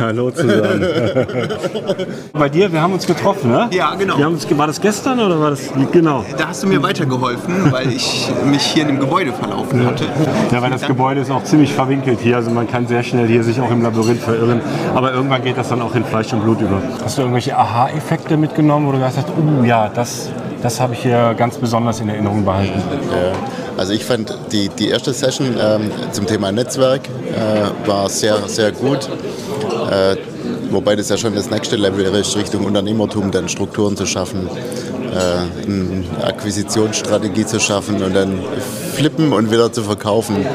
Hallo 0.00 0.25
zusammen. 0.34 0.86
Bei 2.32 2.48
dir, 2.48 2.72
wir 2.72 2.80
haben 2.80 2.92
uns 2.92 3.06
getroffen, 3.06 3.50
ne? 3.50 3.68
Ja, 3.72 3.94
genau. 3.94 4.18
Wir 4.18 4.24
haben 4.24 4.34
uns, 4.34 4.46
war 4.56 4.66
das 4.66 4.80
gestern 4.80 5.20
oder 5.20 5.40
war 5.40 5.50
das 5.50 5.70
genau? 5.92 6.24
Da 6.36 6.48
hast 6.48 6.62
du 6.62 6.66
mir 6.66 6.82
weitergeholfen, 6.82 7.72
weil 7.72 7.92
ich 7.92 8.30
mich 8.44 8.62
hier 8.62 8.82
in 8.82 8.88
dem 8.88 9.00
Gebäude 9.00 9.32
verlaufen 9.32 9.84
hatte. 9.86 10.04
Ja, 10.52 10.62
weil 10.62 10.70
das 10.70 10.86
Gebäude 10.86 11.20
ist 11.20 11.30
auch 11.30 11.44
ziemlich 11.44 11.72
verwinkelt 11.72 12.20
hier, 12.20 12.36
also 12.36 12.50
man 12.50 12.68
kann 12.68 12.86
sehr 12.86 13.02
schnell 13.02 13.26
hier 13.26 13.42
sich 13.42 13.60
auch 13.60 13.70
im 13.70 13.82
Labyrinth 13.82 14.20
verirren. 14.20 14.60
Aber 14.94 15.12
irgendwann 15.12 15.42
geht 15.42 15.56
das 15.56 15.68
dann 15.68 15.82
auch 15.82 15.94
in 15.94 16.04
Fleisch 16.04 16.32
und 16.32 16.42
Blut 16.42 16.60
über. 16.60 16.80
Hast 17.04 17.18
du 17.18 17.22
irgendwelche 17.22 17.56
Aha-Effekte 17.56 18.36
mitgenommen, 18.36 18.86
wo 18.86 18.92
du 18.92 18.98
gesagt 18.98 19.16
hast, 19.16 19.28
uh, 19.28 19.64
ja, 19.64 19.88
das, 19.88 20.30
das 20.62 20.80
habe 20.80 20.94
ich 20.94 21.00
hier 21.00 21.34
ganz 21.34 21.58
besonders 21.58 22.00
in 22.00 22.08
Erinnerung 22.08 22.44
behalten? 22.44 22.80
Ja, 23.10 23.32
also 23.76 23.92
ich 23.92 24.04
fand 24.04 24.34
die, 24.52 24.70
die 24.70 24.88
erste 24.88 25.12
Session 25.12 25.54
ähm, 25.60 25.90
zum 26.10 26.26
Thema 26.26 26.50
Netzwerk 26.50 27.02
äh, 27.08 27.88
war 27.88 28.08
sehr, 28.08 28.36
sehr 28.48 28.72
gut. 28.72 29.08
Äh, 29.90 30.15
wobei 30.70 30.96
das 30.96 31.08
ja 31.08 31.16
schon 31.16 31.34
das 31.34 31.50
nächste 31.50 31.76
Level 31.76 32.04
ist, 32.14 32.36
Richtung 32.36 32.64
Unternehmertum, 32.64 33.30
dann 33.30 33.48
Strukturen 33.48 33.96
zu 33.96 34.06
schaffen, 34.06 34.48
äh, 34.48 35.66
eine 35.66 36.04
Akquisitionsstrategie 36.24 37.46
zu 37.46 37.60
schaffen 37.60 38.02
und 38.02 38.14
dann 38.14 38.40
flippen 38.94 39.32
und 39.32 39.50
wieder 39.50 39.72
zu 39.72 39.82
verkaufen. 39.82 40.46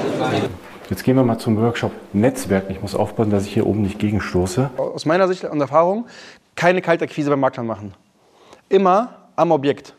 Jetzt 0.89 1.03
gehen 1.03 1.15
wir 1.15 1.23
mal 1.23 1.37
zum 1.37 1.55
Workshop 1.57 1.91
Netzwerk. 2.11 2.65
Ich 2.69 2.81
muss 2.81 2.95
aufpassen, 2.95 3.31
dass 3.31 3.45
ich 3.45 3.53
hier 3.53 3.65
oben 3.65 3.81
nicht 3.81 3.97
gegenstoße. 3.97 4.71
Aus 4.75 5.05
meiner 5.05 5.27
Sicht 5.29 5.45
und 5.45 5.61
Erfahrung 5.61 6.05
keine 6.55 6.81
Kaltakquise 6.81 7.29
beim 7.29 7.39
Maklern 7.39 7.65
machen. 7.65 7.93
Immer 8.67 9.29
am 9.37 9.51
Objekt. 9.51 9.93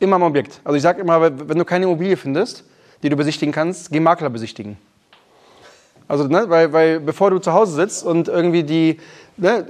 Immer 0.00 0.16
am 0.16 0.22
Objekt. 0.22 0.60
Also 0.64 0.76
ich 0.76 0.82
sage 0.82 1.02
immer, 1.02 1.20
wenn 1.20 1.58
du 1.58 1.64
keine 1.64 1.84
Immobilie 1.84 2.16
findest, 2.16 2.64
die 3.02 3.10
du 3.10 3.16
besichtigen 3.16 3.52
kannst, 3.52 3.90
geh 3.90 4.00
Makler 4.00 4.30
besichtigen. 4.30 4.78
Also, 6.08 6.26
ne, 6.26 6.46
weil, 6.48 6.72
weil 6.72 7.00
bevor 7.00 7.30
du 7.30 7.38
zu 7.38 7.52
Hause 7.52 7.72
sitzt 7.72 8.04
und 8.04 8.28
irgendwie 8.28 8.62
die, 8.62 8.98
ne, 9.36 9.66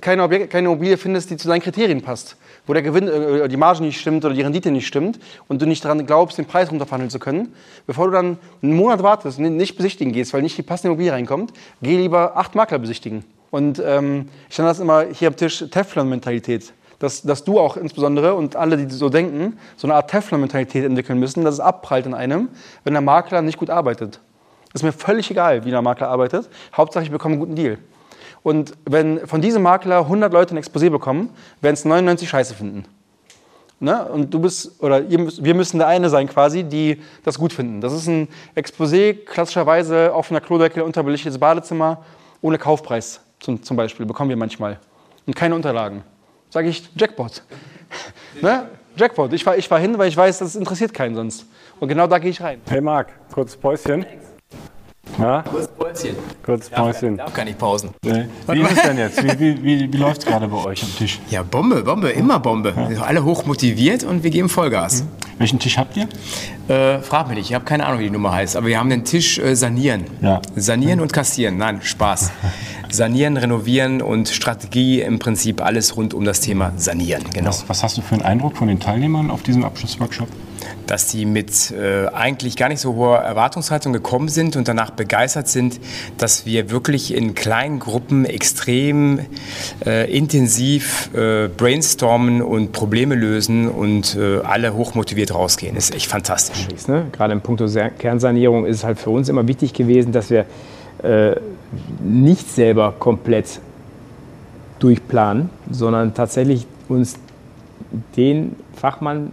keine, 0.00 0.24
Objekt, 0.24 0.50
keine 0.50 0.66
Immobilie 0.66 0.96
findest, 0.96 1.30
die 1.30 1.36
zu 1.36 1.46
deinen 1.46 1.62
Kriterien 1.62 2.02
passt, 2.02 2.36
wo 2.66 2.72
der 2.72 2.82
Gewinn, 2.82 3.06
äh, 3.06 3.48
die 3.48 3.56
Marge 3.56 3.82
nicht 3.84 4.00
stimmt 4.00 4.24
oder 4.24 4.34
die 4.34 4.42
Rendite 4.42 4.72
nicht 4.72 4.86
stimmt 4.86 5.20
und 5.46 5.62
du 5.62 5.66
nicht 5.66 5.84
daran 5.84 6.04
glaubst, 6.04 6.38
den 6.38 6.44
Preis 6.44 6.72
runterverhandeln 6.72 7.10
zu 7.10 7.20
können, 7.20 7.54
bevor 7.86 8.06
du 8.06 8.12
dann 8.12 8.38
einen 8.62 8.74
Monat 8.74 9.02
wartest 9.04 9.38
und 9.38 9.56
nicht 9.56 9.76
besichtigen 9.76 10.12
gehst, 10.12 10.34
weil 10.34 10.42
nicht 10.42 10.58
die 10.58 10.62
passende 10.62 10.88
Immobilie 10.88 11.12
reinkommt, 11.12 11.52
geh 11.82 11.96
lieber 11.96 12.36
acht 12.36 12.56
Makler 12.56 12.80
besichtigen. 12.80 13.24
Und 13.50 13.80
ähm, 13.84 14.28
ich 14.50 14.58
nenne 14.58 14.70
das 14.70 14.80
immer 14.80 15.04
hier 15.12 15.28
am 15.28 15.36
Tisch 15.36 15.64
Teflon-Mentalität. 15.70 16.72
Dass, 16.98 17.22
dass 17.22 17.44
du 17.44 17.60
auch 17.60 17.76
insbesondere 17.76 18.34
und 18.34 18.56
alle, 18.56 18.78
die 18.78 18.92
so 18.92 19.10
denken, 19.10 19.58
so 19.76 19.86
eine 19.86 19.94
Art 19.94 20.10
Teflon-Mentalität 20.10 20.82
entwickeln 20.82 21.18
müssen, 21.18 21.44
dass 21.44 21.54
es 21.54 21.60
abprallt 21.60 22.06
in 22.06 22.14
einem, 22.14 22.48
wenn 22.84 22.94
der 22.94 23.02
Makler 23.02 23.42
nicht 23.42 23.58
gut 23.58 23.68
arbeitet. 23.68 24.18
Ist 24.76 24.82
mir 24.82 24.92
völlig 24.92 25.30
egal, 25.30 25.64
wie 25.64 25.70
der 25.70 25.80
Makler 25.80 26.08
arbeitet. 26.08 26.50
Hauptsache, 26.76 27.02
ich 27.02 27.10
bekomme 27.10 27.32
einen 27.32 27.40
guten 27.40 27.56
Deal. 27.56 27.78
Und 28.42 28.74
wenn 28.84 29.26
von 29.26 29.40
diesem 29.40 29.62
Makler 29.62 30.00
100 30.00 30.30
Leute 30.34 30.54
ein 30.54 30.62
Exposé 30.62 30.90
bekommen, 30.90 31.30
werden 31.62 31.72
es 31.72 31.86
99 31.86 32.28
Scheiße 32.28 32.54
finden. 32.54 32.84
Ne? 33.80 34.04
Und 34.04 34.34
du 34.34 34.38
bist, 34.38 34.82
oder 34.82 35.00
ihr, 35.00 35.18
müsst- 35.18 35.42
wir 35.42 35.54
müssen 35.54 35.78
der 35.78 35.86
eine 35.86 36.10
sein 36.10 36.28
quasi, 36.28 36.62
die 36.62 37.00
das 37.24 37.38
gut 37.38 37.54
finden. 37.54 37.80
Das 37.80 37.94
ist 37.94 38.06
ein 38.06 38.28
Exposé, 38.54 39.14
klassischerweise 39.14 40.14
offener 40.14 40.42
Klodeckel, 40.42 40.82
unterbelichtetes 40.82 41.38
Badezimmer, 41.38 42.04
ohne 42.42 42.58
Kaufpreis 42.58 43.20
zum, 43.40 43.62
zum 43.62 43.78
Beispiel, 43.78 44.04
bekommen 44.04 44.28
wir 44.28 44.36
manchmal. 44.36 44.78
Und 45.26 45.34
keine 45.34 45.54
Unterlagen. 45.54 46.02
Sage 46.50 46.68
ich, 46.68 46.86
Jackpot. 46.94 47.42
ne? 48.42 48.68
Jackpot. 48.94 49.32
Ich 49.32 49.42
fahre 49.42 49.56
ich 49.56 49.68
fahr 49.68 49.78
hin, 49.78 49.96
weil 49.96 50.08
ich 50.08 50.16
weiß, 50.18 50.36
das 50.40 50.54
interessiert 50.54 50.92
keinen 50.92 51.14
sonst. 51.14 51.46
Und 51.80 51.88
genau 51.88 52.06
da 52.06 52.18
gehe 52.18 52.30
ich 52.30 52.42
rein. 52.42 52.60
Hey 52.68 52.82
Marc, 52.82 53.08
kurzes 53.32 53.56
Päuschen. 53.56 54.04
Ja? 55.18 55.42
Kurzes 55.42 55.68
Päuschen. 55.68 56.16
Kurzes 56.44 56.70
Päuschen. 56.70 57.16
Darf 57.16 57.32
gar 57.32 57.44
nicht 57.44 57.58
pausen. 57.58 57.90
Nee. 58.02 58.26
Wie 58.48 58.60
ist 58.60 58.72
es 58.72 58.82
denn 58.82 58.98
jetzt? 58.98 59.22
Wie, 59.22 59.38
wie, 59.38 59.62
wie, 59.62 59.92
wie 59.92 59.96
läuft 59.96 60.20
es 60.20 60.26
gerade 60.26 60.48
bei 60.48 60.64
euch 60.64 60.82
am 60.82 60.94
Tisch? 60.96 61.20
Ja, 61.30 61.42
Bombe, 61.42 61.82
Bombe, 61.82 62.10
immer 62.10 62.38
Bombe. 62.38 62.74
Alle 63.00 63.24
hoch 63.24 63.46
motiviert 63.46 64.04
und 64.04 64.22
wir 64.22 64.30
geben 64.30 64.48
Vollgas. 64.48 65.04
Welchen 65.38 65.58
Tisch 65.58 65.76
habt 65.76 65.96
ihr? 65.96 66.08
Äh, 66.68 67.00
frag 67.00 67.28
mich 67.28 67.36
nicht, 67.36 67.50
ich 67.50 67.54
habe 67.54 67.64
keine 67.64 67.84
Ahnung, 67.84 68.00
wie 68.00 68.04
die 68.04 68.10
Nummer 68.10 68.32
heißt, 68.32 68.56
aber 68.56 68.68
wir 68.68 68.78
haben 68.78 68.88
den 68.88 69.04
Tisch 69.04 69.38
äh, 69.38 69.54
sanieren. 69.54 70.04
Ja. 70.22 70.40
Sanieren 70.54 71.00
und 71.00 71.12
kassieren, 71.12 71.58
nein, 71.58 71.82
Spaß. 71.82 72.30
Sanieren, 72.90 73.36
renovieren 73.36 74.00
und 74.00 74.28
Strategie, 74.28 75.02
im 75.02 75.18
Prinzip 75.18 75.62
alles 75.62 75.96
rund 75.96 76.14
um 76.14 76.24
das 76.24 76.40
Thema 76.40 76.72
Sanieren, 76.76 77.24
genau. 77.34 77.48
Was, 77.48 77.68
was 77.68 77.82
hast 77.82 77.98
du 77.98 78.02
für 78.02 78.14
einen 78.14 78.22
Eindruck 78.22 78.56
von 78.56 78.68
den 78.68 78.80
Teilnehmern 78.80 79.30
auf 79.30 79.42
diesem 79.42 79.64
Abschlussworkshop? 79.64 80.28
Dass 80.86 81.08
die 81.08 81.26
mit 81.26 81.70
äh, 81.70 82.06
eigentlich 82.08 82.56
gar 82.56 82.68
nicht 82.68 82.80
so 82.80 82.94
hoher 82.94 83.18
Erwartungshaltung 83.18 83.92
gekommen 83.92 84.28
sind 84.28 84.56
und 84.56 84.68
danach 84.68 84.90
begeistert 84.90 85.48
sind, 85.48 85.80
dass 86.18 86.46
wir 86.46 86.70
wirklich 86.70 87.14
in 87.14 87.34
kleinen 87.34 87.78
Gruppen 87.78 88.24
extrem 88.24 89.20
äh, 89.84 90.10
intensiv 90.10 91.10
äh, 91.14 91.48
brainstormen 91.48 92.42
und 92.42 92.72
Probleme 92.72 93.14
lösen 93.14 93.68
und 93.68 94.16
äh, 94.16 94.40
alle 94.40 94.74
hochmotiviert 94.74 95.34
rausgehen. 95.34 95.74
Das 95.74 95.90
ist 95.90 95.96
echt 95.96 96.06
fantastisch. 96.06 96.66
Ne? 96.88 97.06
Gerade 97.12 97.32
im 97.32 97.40
Punkt 97.40 97.62
Kernsanierung 97.98 98.66
ist 98.66 98.78
es 98.78 98.84
halt 98.84 98.98
für 98.98 99.10
uns 99.10 99.28
immer 99.28 99.48
wichtig 99.48 99.72
gewesen, 99.72 100.12
dass 100.12 100.30
wir 100.30 100.44
äh, 101.02 101.36
nicht 102.00 102.50
selber 102.50 102.94
komplett 102.98 103.60
durchplanen, 104.78 105.50
sondern 105.70 106.14
tatsächlich 106.14 106.66
uns 106.88 107.16
den 108.16 108.56
Fachmann 108.74 109.32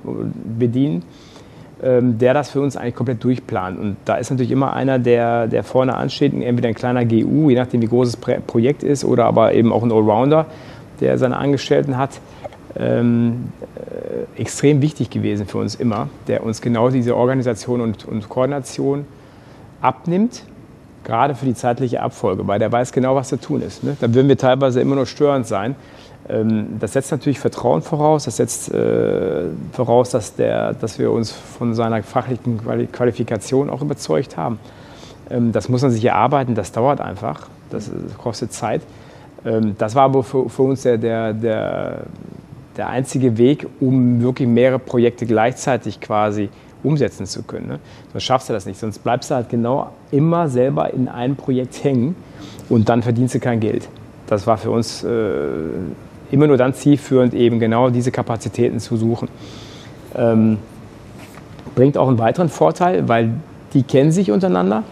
bedienen, 0.58 0.96
ähm, 0.98 1.04
der 1.84 2.34
das 2.34 2.50
für 2.50 2.62
uns 2.62 2.78
eigentlich 2.78 2.96
komplett 2.96 3.24
durchplant. 3.24 3.78
Und 3.78 3.98
da 4.06 4.16
ist 4.16 4.30
natürlich 4.30 4.52
immer 4.52 4.74
einer, 4.74 5.00
der, 5.00 5.48
der 5.48 5.64
vorne 5.64 5.96
ansteht, 5.96 6.34
entweder 6.34 6.70
ein 6.70 6.76
kleiner 6.76 7.04
GU, 7.04 7.50
je 7.50 7.58
nachdem 7.58 7.82
wie 7.82 7.88
groß 7.88 8.12
das 8.12 8.18
Pro- 8.18 8.40
Projekt 8.48 8.84
ist, 8.84 9.04
oder 9.04 9.26
aber 9.26 9.54
eben 9.54 9.74
auch 9.74 9.84
ein 9.84 9.92
Allrounder, 9.92 10.46
der 11.02 11.18
seine 11.18 11.36
Angestellten 11.38 11.98
hat, 11.98 12.22
ähm, 12.78 13.50
äh, 14.38 14.42
extrem 14.42 14.82
wichtig 14.82 15.10
gewesen 15.10 15.46
für 15.46 15.58
uns 15.58 15.76
immer, 15.76 16.08
der 16.28 16.46
uns 16.46 16.62
genau 16.62 16.90
diese 16.90 17.16
Organisation 17.18 17.82
und, 17.82 18.06
und 18.06 18.30
Koordination 18.30 19.06
abnimmt, 19.82 20.44
gerade 21.04 21.36
für 21.36 21.46
die 21.46 21.54
zeitliche 21.54 22.02
Abfolge, 22.02 22.48
weil 22.48 22.60
der 22.60 22.72
weiß 22.72 22.94
genau, 22.94 23.16
was 23.16 23.28
zu 23.28 23.38
tun 23.38 23.62
ist. 23.62 23.84
Ne? 23.84 23.98
Da 24.00 24.14
würden 24.14 24.30
wir 24.30 24.38
teilweise 24.38 24.80
immer 24.80 24.96
nur 24.96 25.06
störend 25.06 25.48
sein. 25.48 25.76
Ähm, 26.30 26.78
das 26.80 26.94
setzt 26.94 27.12
natürlich 27.12 27.40
Vertrauen 27.40 27.82
voraus, 27.82 28.26
das 28.26 28.38
setzt 28.38 28.74
äh, 28.74 29.46
voraus, 29.74 30.10
dass, 30.12 30.36
der, 30.36 30.74
dass 30.74 31.00
wir 31.00 31.12
uns 31.12 31.32
von 31.32 31.74
seiner 31.74 32.02
fachlichen 32.04 32.62
Qualifikation 32.92 33.70
auch 33.70 33.82
überzeugt 33.82 34.38
haben. 34.38 34.60
Ähm, 35.30 35.52
das 35.52 35.70
muss 35.70 35.82
man 35.82 35.92
sich 35.92 36.06
erarbeiten, 36.06 36.56
das 36.56 36.72
dauert 36.72 37.02
einfach, 37.02 37.48
das, 37.70 37.92
das 37.92 38.18
kostet 38.18 38.54
Zeit. 38.54 38.82
Ähm, 39.46 39.76
das 39.78 39.96
war 39.96 40.04
aber 40.04 40.24
für, 40.24 40.50
für 40.50 40.64
uns 40.64 40.84
der, 40.84 40.98
der, 40.98 41.34
der, 41.34 42.04
der 42.78 42.90
einzige 42.90 43.38
Weg, 43.38 43.68
um 43.80 44.22
wirklich 44.22 44.48
mehrere 44.48 44.80
Projekte 44.80 45.26
gleichzeitig 45.26 46.00
quasi 46.00 46.50
umsetzen 46.84 47.26
zu 47.26 47.44
können. 47.44 47.68
Ne? 47.68 47.80
Sonst 48.12 48.24
schaffst 48.24 48.50
du 48.50 48.54
das 48.54 48.66
nicht. 48.66 48.80
Sonst 48.80 49.00
bleibst 49.00 49.32
du 49.32 49.36
halt 49.36 49.50
genau 49.50 49.92
immer 50.12 50.48
selber 50.50 50.94
in 50.94 51.08
einem 51.08 51.36
Projekt 51.36 51.84
hängen 51.84 52.16
und 52.70 52.90
dann 52.90 53.04
verdienst 53.04 53.36
du 53.36 53.40
kein 53.40 53.60
Geld. 53.60 53.88
Das 54.28 54.48
war 54.48 54.58
für 54.58 54.72
uns 54.72 55.04
äh, 55.04 55.10
immer 56.34 56.48
nur 56.48 56.58
dann 56.58 56.74
zielführend, 56.74 57.34
eben 57.34 57.60
genau 57.60 57.90
diese 57.90 58.12
Kapazitäten 58.12 58.80
zu 58.80 58.98
suchen. 58.98 59.28
Ähm, 60.16 60.58
bringt 61.76 61.98
auch 61.98 62.08
einen 62.08 62.20
weiteren 62.20 62.50
Vorteil, 62.50 63.08
weil 63.08 63.32
die 63.74 63.84
kennen 63.84 64.12
sich 64.12 64.32
untereinander, 64.32 64.84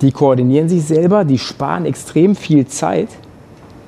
die 0.00 0.12
koordinieren 0.12 0.68
sich 0.68 0.84
selber, 0.84 1.24
die 1.24 1.38
sparen 1.38 1.84
extrem 1.84 2.36
viel 2.36 2.66
Zeit 2.66 3.08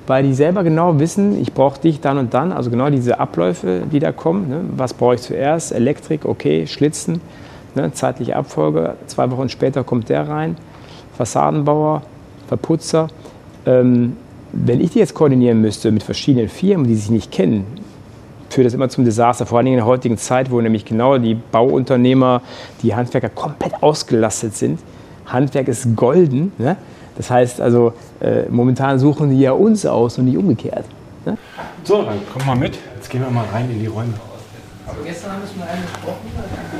weil 0.07 0.25
die 0.25 0.35
selber 0.35 0.65
genau 0.65 0.99
wissen, 0.99 1.41
ich 1.41 1.53
brauche 1.53 1.81
dich 1.81 2.01
dann 2.01 2.19
und 2.19 2.35
dann, 2.35 2.53
also 2.53 2.71
genau 2.71 2.91
diese 2.91 3.21
Abläufe, 3.21 3.83
die 3.91 4.01
da 4.01 4.12
kommen. 4.12 4.49
Ne? 4.49 4.61
Was 4.77 4.95
brauche 4.95 5.15
ich 5.15 5.23
zuerst? 5.23 5.73
Elektrik, 5.73 6.25
okay, 6.25 6.67
Schlitzen, 6.67 7.21
ne? 7.75 7.93
zeitliche 7.93 8.37
Abfolge. 8.37 8.97
Zwei 9.07 9.31
Wochen 9.31 9.49
später 9.49 9.85
kommt 9.85 10.09
der 10.09 10.29
rein. 10.29 10.57
Fassadenbauer, 11.17 12.03
Verputzer. 12.49 13.09
Ähm, 13.65 14.17
wenn 14.53 14.81
ich 14.81 14.91
die 14.91 14.99
jetzt 14.99 15.15
koordinieren 15.15 15.61
müsste 15.61 15.91
mit 15.91 16.03
verschiedenen 16.03 16.49
Firmen, 16.49 16.87
die 16.87 16.95
sich 16.95 17.11
nicht 17.11 17.33
kennen, 17.33 17.67
führt 18.51 18.67
das 18.67 18.75
immer 18.75 18.89
zum 18.89 19.05
Desaster, 19.05 19.47
vor 19.47 19.59
allem 19.59 19.69
in 19.69 19.77
der 19.77 19.87
heutigen 19.87 20.19
Zeit, 20.19 20.51
wo 20.51 20.61
nämlich 20.61 20.85
genau 20.85 21.17
die 21.19 21.35
Bauunternehmer, 21.35 22.43
die 22.83 22.95
Handwerker 22.95 23.31
komplett 23.31 23.83
ausgelastet 23.83 24.55
sind. 24.55 24.79
Handwerk 25.27 25.69
ist 25.69 25.97
golden. 25.97 26.53
Ne? 26.59 26.77
Das 27.17 27.31
heißt 27.31 27.61
also, 27.61 27.95
äh, 28.21 28.43
momentan 28.51 28.99
suchen 28.99 29.31
die 29.31 29.41
ja 29.41 29.53
uns 29.53 29.87
aus 29.87 30.19
und 30.19 30.27
nicht 30.27 30.37
umgekehrt. 30.37 30.85
Ne? 31.25 31.39
So, 31.85 32.03
dann 32.03 32.19
komm 32.33 32.47
mal 32.47 32.57
mit. 32.57 32.79
Jetzt 32.97 33.09
gehen 33.09 33.23
wir 33.23 33.31
mal 33.31 33.47
rein 33.53 33.71
in 33.71 33.81
die 33.81 33.87
Räume. 33.87 34.13
Aber 34.87 34.99
gestern 35.05 35.33
haben 35.33 35.43
wir 35.43 35.49
schon 35.49 35.63
einen 35.63 35.83
gesprochen. 35.83 36.31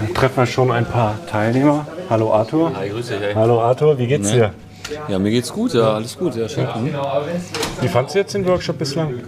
Dann 0.01 0.15
treffen 0.15 0.37
wir 0.37 0.47
schon 0.47 0.71
ein 0.71 0.85
paar 0.85 1.15
Teilnehmer. 1.27 1.87
Hallo 2.11 2.33
Arthur. 2.33 2.73
Hi, 2.77 2.89
grüße 2.91 3.19
dich. 3.19 3.35
Hallo 3.35 3.61
Arthur, 3.63 3.97
wie 3.97 4.07
geht's 4.07 4.31
dir? 4.31 4.53
Ja, 5.09 5.19
mir 5.19 5.31
geht's 5.31 5.53
gut, 5.53 5.75
ja, 5.75 5.95
alles 5.95 6.19
gut, 6.19 6.35
ja, 6.37 6.49
schön. 6.49 6.65
Mhm. 6.65 6.95
Wie 7.81 7.89
fandest 7.89 8.15
du 8.15 8.19
jetzt 8.19 8.35
den 8.35 8.47
Workshop 8.47 8.79
bislang? 8.79 9.21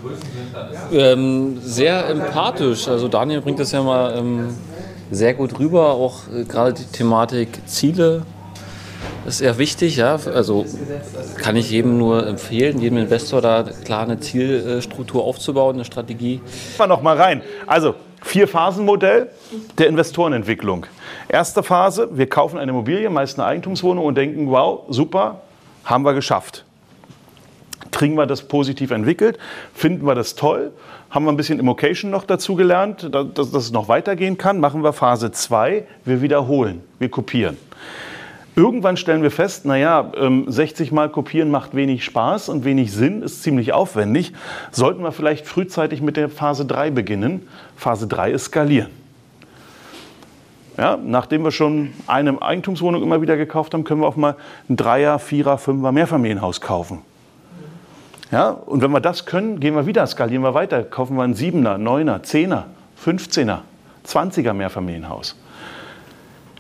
Ähm, 0.93 1.59
sehr 1.63 2.09
empathisch. 2.09 2.89
Also 2.89 3.09
Daniel 3.09 3.41
bringt 3.41 3.61
das 3.61 3.73
ja 3.73 3.83
mal 3.83 4.17
ähm, 4.17 4.55
sehr 5.11 5.35
gut 5.35 5.59
rüber, 5.59 5.93
auch 5.93 6.21
äh, 6.35 6.45
gerade 6.45 6.75
die 6.75 6.85
Thematik 6.85 7.49
Ziele 7.67 8.23
ist 9.27 9.41
eher 9.41 9.59
wichtig, 9.59 9.97
ja. 9.97 10.19
Also 10.35 10.67
kann 11.39 11.57
ich 11.57 11.71
jedem 11.71 11.99
nur 11.99 12.27
empfehlen, 12.27 12.81
jedem 12.81 12.99
Investor 12.99 13.41
da 13.41 13.65
klar 13.85 14.03
eine 14.03 14.21
Zielstruktur 14.21 15.25
aufzubauen, 15.25 15.77
eine 15.77 15.85
Strategie. 15.85 16.41
Mal 16.79 16.87
noch 16.87 17.03
mal 17.03 17.17
rein. 17.17 17.43
Also 17.67 17.95
Vier-Phasen-Modell 18.23 19.31
der 19.79 19.87
Investorenentwicklung. 19.89 20.87
Erste 21.29 21.63
Phase, 21.63 22.09
wir 22.13 22.27
kaufen 22.27 22.59
eine 22.59 22.71
Immobilie, 22.71 23.09
meist 23.11 23.39
eine 23.39 23.47
Eigentumswohnung 23.47 24.05
und 24.05 24.15
denken, 24.17 24.51
wow, 24.51 24.85
super, 24.89 25.43
haben 25.85 26.05
wir 26.05 26.15
geschafft. 26.15 26.65
Kriegen 27.91 28.17
wir 28.17 28.27
das 28.27 28.43
positiv 28.43 28.91
entwickelt? 28.91 29.39
Finden 29.75 30.07
wir 30.07 30.15
das 30.15 30.35
toll? 30.35 30.73
Haben 31.11 31.27
wir 31.27 31.33
ein 31.33 31.37
bisschen 31.37 31.61
Immocation 31.61 32.11
noch 32.11 32.25
dazu 32.25 32.57
gelernt, 32.57 33.09
dass, 33.15 33.35
dass 33.35 33.55
es 33.55 33.71
noch 33.71 33.89
weitergehen 33.89 34.37
kann? 34.37 34.59
Machen 34.59 34.83
wir 34.83 34.93
Phase 34.93 35.31
2, 35.31 35.85
wir 36.05 36.23
wiederholen, 36.23 36.83
wir 36.99 37.09
kopieren. 37.09 37.57
Irgendwann 38.57 38.97
stellen 38.97 39.23
wir 39.23 39.33
fest, 39.33 39.65
naja, 39.65 40.13
60 40.47 40.89
ähm, 40.89 40.95
Mal 40.95 41.09
kopieren 41.09 41.51
macht 41.51 41.75
wenig 41.75 42.05
Spaß 42.05 42.49
und 42.49 42.65
wenig 42.65 42.93
Sinn, 42.93 43.23
ist 43.23 43.43
ziemlich 43.43 43.73
aufwendig. 43.73 44.33
Sollten 44.71 45.03
wir 45.03 45.11
vielleicht 45.11 45.47
frühzeitig 45.47 46.03
mit 46.03 46.17
der 46.17 46.29
Phase 46.29 46.65
3 46.65 46.91
beginnen. 46.91 47.49
Phase 47.77 48.07
3 48.07 48.31
ist 48.31 48.45
skalieren. 48.47 49.04
Ja, 50.77 50.99
nachdem 51.01 51.45
wir 51.45 51.53
schon 51.53 51.93
eine 52.07 52.41
Eigentumswohnung 52.43 53.03
immer 53.03 53.23
wieder 53.23 53.37
gekauft 53.37 53.75
haben, 53.75 53.85
können 53.85 54.01
wir 54.01 54.09
auch 54.09 54.17
mal 54.17 54.37
ein 54.69 54.77
Dreier, 54.77 55.19
Vierer, 55.19 55.57
Fünfer 55.57 55.93
Mehrfamilienhaus 55.93 56.61
kaufen. 56.61 57.03
Ja, 58.33 58.51
und 58.51 58.83
wenn 58.83 58.91
wir 58.91 59.01
das 59.01 59.27
können, 59.27 59.61
gehen 59.61 59.77
wir 59.77 59.87
wieder, 59.87 60.05
skalieren 60.07 60.43
wir 60.43 60.55
weiter, 60.55 60.83
kaufen 60.83 61.17
wir 61.17 61.23
ein 61.23 61.35
Siebener, 61.35 61.79
Neuner, 61.79 62.25
Zehner, 62.25 62.67
Fünfzehner, 62.97 63.63
Zwanziger 64.03 64.53
Mehrfamilienhaus. 64.53 65.37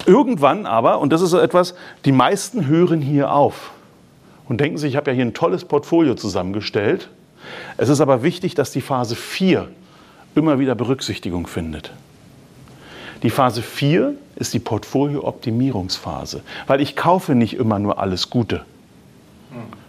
Irgendwann 0.06 0.66
aber, 0.66 1.00
und 1.00 1.12
das 1.12 1.20
ist 1.20 1.30
so 1.30 1.38
etwas, 1.38 1.74
die 2.04 2.12
meisten 2.12 2.66
hören 2.66 3.00
hier 3.00 3.32
auf 3.32 3.72
und 4.48 4.60
denken 4.60 4.78
sich, 4.78 4.92
ich 4.92 4.96
habe 4.96 5.10
ja 5.10 5.14
hier 5.14 5.24
ein 5.24 5.34
tolles 5.34 5.64
Portfolio 5.64 6.14
zusammengestellt. 6.14 7.08
Es 7.76 7.88
ist 7.88 8.00
aber 8.00 8.22
wichtig, 8.22 8.54
dass 8.54 8.70
die 8.70 8.80
Phase 8.80 9.16
4 9.16 9.68
immer 10.34 10.58
wieder 10.58 10.74
Berücksichtigung 10.74 11.46
findet. 11.46 11.92
Die 13.22 13.30
Phase 13.30 13.62
4 13.62 14.14
ist 14.36 14.52
die 14.52 14.58
Portfolio-Optimierungsphase, 14.58 16.42
weil 16.66 16.80
ich 16.80 16.96
kaufe 16.96 17.34
nicht 17.34 17.54
immer 17.54 17.78
nur 17.78 17.98
alles 17.98 18.30
Gute. 18.30 18.64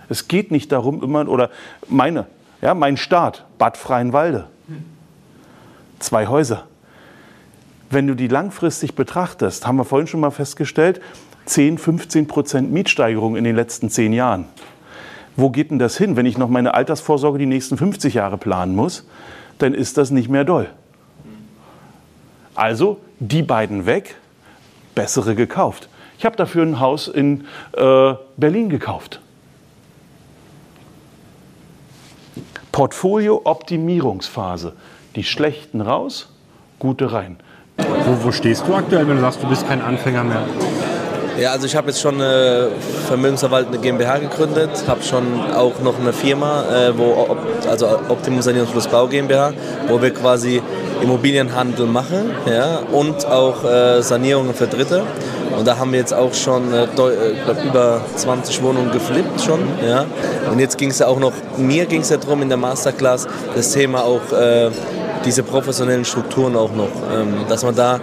Es 0.07 0.27
geht 0.27 0.51
nicht 0.51 0.71
darum, 0.71 1.01
immer, 1.01 1.27
oder 1.27 1.49
meine, 1.87 2.27
ja, 2.61 2.73
mein 2.73 2.97
Staat, 2.97 3.45
Bad 3.57 3.77
Freienwalde, 3.77 4.45
zwei 5.99 6.27
Häuser 6.27 6.65
wenn 7.89 8.07
du 8.07 8.15
die 8.15 8.27
langfristig 8.27 8.95
betrachtest, 8.95 9.65
haben 9.65 9.77
wir 9.77 9.85
vorhin 9.85 10.07
schon 10.07 10.19
mal 10.19 10.31
festgestellt, 10.31 11.01
10, 11.45 11.77
15 11.77 12.27
Prozent 12.27 12.71
Mietsteigerung 12.71 13.35
in 13.35 13.43
den 13.43 13.55
letzten 13.55 13.89
zehn 13.89 14.13
Jahren. 14.13 14.45
Wo 15.35 15.49
geht 15.49 15.69
denn 15.69 15.79
das 15.79 15.97
hin? 15.97 16.15
Wenn 16.15 16.25
ich 16.25 16.37
noch 16.37 16.49
meine 16.49 16.73
Altersvorsorge 16.73 17.37
die 17.37 17.45
nächsten 17.45 17.77
50 17.77 18.13
Jahre 18.13 18.37
planen 18.37 18.75
muss, 18.75 19.05
dann 19.59 19.73
ist 19.73 19.97
das 19.97 20.11
nicht 20.11 20.29
mehr 20.29 20.43
doll. 20.43 20.69
Also 22.55 22.99
die 23.19 23.43
beiden 23.43 23.85
weg, 23.85 24.15
bessere 24.93 25.35
gekauft. 25.35 25.87
Ich 26.17 26.25
habe 26.25 26.35
dafür 26.35 26.63
ein 26.63 26.79
Haus 26.79 27.07
in 27.07 27.45
äh, 27.73 28.13
Berlin 28.37 28.69
gekauft. 28.69 29.19
Portfolio-Optimierungsphase. 32.71 34.73
Die 35.15 35.23
schlechten 35.23 35.81
raus, 35.81 36.33
gute 36.79 37.13
rein. 37.13 37.37
Wo, 37.77 38.25
wo 38.25 38.31
stehst 38.31 38.67
du 38.67 38.75
aktuell, 38.75 39.07
wenn 39.07 39.15
du 39.15 39.21
sagst, 39.21 39.41
du 39.41 39.47
bist 39.47 39.67
kein 39.67 39.81
Anfänger 39.81 40.23
mehr? 40.23 40.45
Ja, 41.39 41.51
also 41.51 41.65
ich 41.65 41.75
habe 41.75 41.87
jetzt 41.87 41.99
schon 41.99 42.15
eine 42.15 42.69
vermögensverwaltende 43.07 43.77
GmbH 43.79 44.19
gegründet, 44.19 44.69
habe 44.87 45.03
schon 45.03 45.23
auch 45.53 45.79
noch 45.81 45.99
eine 45.99 46.13
Firma, 46.13 46.63
äh, 46.63 46.97
wo, 46.97 47.35
also 47.69 47.87
Optimum 48.07 48.41
Sanierungsfluss 48.41 48.87
Bau 48.87 49.07
GmbH, 49.07 49.51
wo 49.89 50.01
wir 50.01 50.13
quasi 50.13 50.61
Immobilienhandel 51.01 51.87
machen 51.87 52.31
ja, 52.45 52.79
und 52.91 53.25
auch 53.25 53.65
äh, 53.65 54.01
Sanierungen 54.01 54.53
für 54.53 54.67
Dritte. 54.67 55.03
Und 55.57 55.67
da 55.67 55.77
haben 55.77 55.91
wir 55.91 55.99
jetzt 55.99 56.13
auch 56.13 56.33
schon 56.33 56.73
äh, 56.73 56.87
glaub, 56.95 57.11
über 57.65 58.01
20 58.15 58.63
Wohnungen 58.63 58.91
geflippt 58.91 59.41
schon. 59.41 59.59
Ja. 59.85 60.05
Und 60.49 60.59
jetzt 60.59 60.77
ging 60.77 60.89
es 60.89 60.99
ja 60.99 61.07
auch 61.07 61.19
noch, 61.19 61.33
mir 61.57 61.85
ging 61.85 62.01
es 62.01 62.09
ja 62.09 62.17
darum 62.17 62.41
in 62.43 62.49
der 62.49 62.57
Masterclass, 62.57 63.27
das 63.55 63.71
Thema 63.71 64.05
auch 64.05 64.31
äh, 64.31 64.69
diese 65.25 65.43
professionellen 65.43 66.05
Strukturen 66.05 66.55
auch 66.55 66.73
noch, 66.73 66.89
ähm, 67.13 67.45
dass 67.49 67.63
man 67.63 67.75
da 67.75 67.99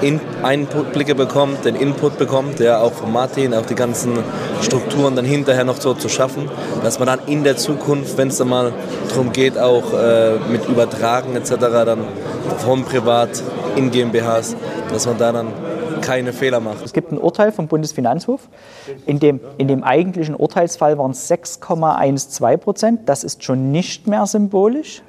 in 0.00 0.20
Einblicke 0.42 1.14
bekommt, 1.14 1.64
den 1.64 1.74
Input 1.74 2.18
bekommt, 2.18 2.60
ja, 2.60 2.80
auch 2.80 2.92
von 2.92 3.12
Martin, 3.12 3.54
auch 3.54 3.66
die 3.66 3.74
ganzen 3.74 4.18
Strukturen 4.62 5.16
dann 5.16 5.24
hinterher 5.24 5.64
noch 5.64 5.80
so 5.80 5.94
zu 5.94 6.08
schaffen, 6.08 6.50
dass 6.82 6.98
man 6.98 7.06
dann 7.06 7.20
in 7.26 7.44
der 7.44 7.56
Zukunft, 7.56 8.16
wenn 8.18 8.28
es 8.28 8.38
dann 8.38 8.48
mal 8.48 8.72
darum 9.08 9.32
geht, 9.32 9.58
auch 9.58 9.92
äh, 9.92 10.38
mit 10.50 10.68
Übertragen 10.68 11.36
etc., 11.36 11.56
dann 11.58 12.00
vom 12.58 12.84
Privat 12.84 13.42
in 13.76 13.90
GmbHs, 13.90 14.56
dass 14.92 15.06
man 15.06 15.18
da 15.18 15.32
dann 15.32 15.48
keine 16.00 16.32
Fehler 16.32 16.60
macht. 16.60 16.84
Es 16.84 16.92
gibt 16.92 17.12
ein 17.12 17.18
Urteil 17.18 17.52
vom 17.52 17.68
Bundesfinanzhof. 17.68 18.48
In 19.06 19.20
dem, 19.20 19.40
in 19.58 19.68
dem 19.68 19.84
eigentlichen 19.84 20.34
Urteilsfall 20.34 20.98
waren 20.98 21.10
es 21.10 21.30
6,12 21.30 22.56
Prozent. 22.56 23.08
Das 23.08 23.22
ist 23.22 23.44
schon 23.44 23.70
nicht 23.70 24.06
mehr 24.06 24.26
symbolisch. 24.26 25.02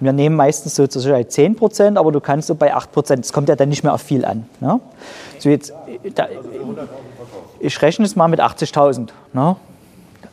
Wir 0.00 0.12
nehmen 0.12 0.36
meistens 0.36 0.76
so 0.76 0.86
zur 0.86 1.02
Sicherheit 1.02 1.32
10 1.32 1.56
Prozent, 1.56 1.98
aber 1.98 2.12
du 2.12 2.20
kannst 2.20 2.48
so 2.48 2.54
bei 2.54 2.74
8 2.74 2.92
Prozent, 2.92 3.24
es 3.24 3.32
kommt 3.32 3.48
ja 3.48 3.56
dann 3.56 3.68
nicht 3.68 3.82
mehr 3.82 3.92
auf 3.92 4.02
viel 4.02 4.24
an. 4.24 4.48
Ne? 4.60 4.80
So 5.38 5.48
jetzt, 5.48 5.72
da, 6.14 6.28
ich 7.58 7.82
rechne 7.82 8.04
es 8.04 8.14
mal 8.14 8.28
mit 8.28 8.40
80.000. 8.40 9.08
Ne? 9.32 9.56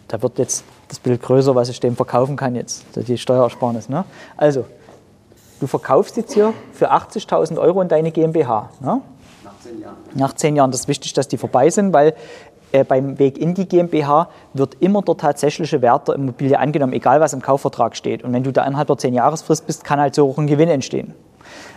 Da 0.08 0.22
wird 0.22 0.38
jetzt 0.38 0.64
das 0.88 1.00
Bild 1.00 1.22
größer, 1.22 1.56
was 1.56 1.70
ich 1.70 1.80
dem 1.80 1.96
verkaufen 1.96 2.36
kann 2.36 2.56
jetzt, 2.56 2.86
die 2.96 3.18
Steuersparnis. 3.18 3.90
Ne? 3.90 4.06
Also 4.38 4.66
du 5.60 5.68
verkaufst 5.68 6.16
jetzt 6.18 6.34
hier 6.34 6.54
für 6.72 6.92
80.000 6.92 7.60
Euro 7.60 7.82
in 7.82 7.88
deine 7.88 8.12
GmbH. 8.12 8.70
Ne? 8.82 9.02
Nach 9.44 9.52
zehn 9.60 9.82
Jahren. 9.82 9.96
Nach 10.14 10.34
zehn 10.34 10.56
Jahren. 10.56 10.72
Das 10.72 10.82
ist 10.82 10.88
wichtig, 10.88 11.14
dass 11.14 11.28
die 11.28 11.38
vorbei 11.38 11.72
sind, 11.72 11.92
weil 11.92 12.14
äh, 12.72 12.84
beim 12.84 13.20
Weg 13.20 13.38
in 13.38 13.54
die 13.54 13.68
GmbH 13.68 14.30
wird 14.54 14.76
immer 14.80 15.02
der 15.02 15.18
tatsächliche 15.18 15.82
Wert 15.82 16.08
der 16.08 16.16
Immobilie 16.16 16.60
angenommen, 16.60 16.94
egal 16.94 17.22
was 17.22 17.34
im 17.34 17.42
Kaufvertrag 17.42 17.96
steht. 17.96 18.24
Und 18.24 18.34
wenn 18.34 18.44
du 18.44 18.52
da 18.52 18.66
innerhalb 18.66 18.88
der 18.88 18.98
10-Jahresfrist 18.98 19.66
bist, 19.66 19.84
kann 19.84 20.00
halt 20.00 20.16
so 20.16 20.30
auch 20.30 20.38
ein 20.38 20.48
Gewinn 20.48 20.70
entstehen. 20.70 21.14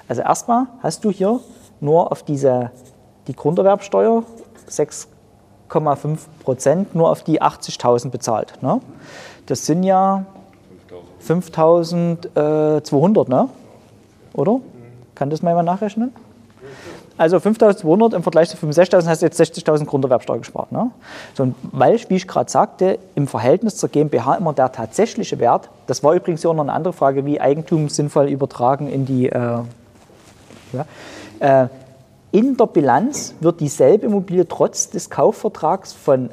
Also 0.08 0.22
erstmal 0.22 0.66
hast 0.82 1.04
du 1.04 1.10
hier 1.10 1.40
nur 1.80 2.10
auf 2.10 2.22
diese, 2.22 2.70
die 3.26 3.34
Grunderwerbsteuer 3.34 4.22
6,5 4.68 6.18
Prozent, 6.42 6.94
nur 6.94 7.10
auf 7.10 7.22
die 7.22 7.42
80.000 7.42 8.10
bezahlt. 8.10 8.62
Ne? 8.62 8.80
Das 9.46 9.66
sind 9.66 9.82
ja 9.82 10.24
5.200, 11.26 13.28
ne? 13.28 13.48
oder? 14.34 14.60
Kann 15.14 15.30
das 15.30 15.42
mal 15.42 15.50
jemand 15.50 15.66
nachrechnen? 15.66 16.12
Also 17.18 17.38
5.200 17.38 18.14
im 18.14 18.22
Vergleich 18.22 18.48
zu 18.48 18.56
65.000 18.56 19.06
hast 19.06 19.22
du 19.22 19.26
jetzt 19.26 19.40
60.000 19.40 19.86
Grunderwerbsteuer 19.86 20.38
gespart. 20.38 20.70
Ne? 20.70 20.90
So, 21.34 21.52
weil, 21.72 21.98
wie 22.08 22.14
ich 22.14 22.28
gerade 22.28 22.48
sagte, 22.48 23.00
im 23.16 23.26
Verhältnis 23.26 23.76
zur 23.76 23.88
GmbH 23.88 24.36
immer 24.36 24.52
der 24.52 24.70
tatsächliche 24.70 25.40
Wert, 25.40 25.68
das 25.88 26.04
war 26.04 26.14
übrigens 26.14 26.46
auch 26.46 26.54
noch 26.54 26.62
eine 26.62 26.72
andere 26.72 26.92
Frage, 26.92 27.26
wie 27.26 27.40
Eigentum 27.40 27.88
sinnvoll 27.88 28.28
übertragen 28.28 28.88
in 28.88 29.04
die, 29.04 29.28
äh, 29.28 29.58
ja, 30.72 30.86
äh, 31.40 31.68
in 32.30 32.56
der 32.56 32.66
Bilanz 32.66 33.34
wird 33.40 33.60
dieselbe 33.60 34.06
Immobilie 34.06 34.46
trotz 34.46 34.90
des 34.90 35.10
Kaufvertrags 35.10 35.92
von 35.92 36.30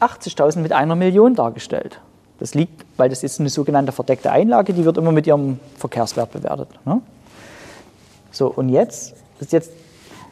80.000 0.00 0.58
mit 0.58 0.72
einer 0.72 0.96
Million 0.96 1.34
dargestellt. 1.34 2.00
Das 2.38 2.54
liegt, 2.54 2.84
weil 2.98 3.08
das 3.08 3.22
ist 3.22 3.40
eine 3.40 3.48
sogenannte 3.48 3.92
verdeckte 3.92 4.30
Einlage, 4.30 4.74
die 4.74 4.84
wird 4.84 4.98
immer 4.98 5.12
mit 5.12 5.26
ihrem 5.26 5.58
Verkehrswert 5.78 6.32
bewertet. 6.32 6.68
Ne? 6.84 7.00
So, 8.32 8.48
und 8.48 8.68
jetzt, 8.68 9.14
ist 9.40 9.52
jetzt, 9.52 9.70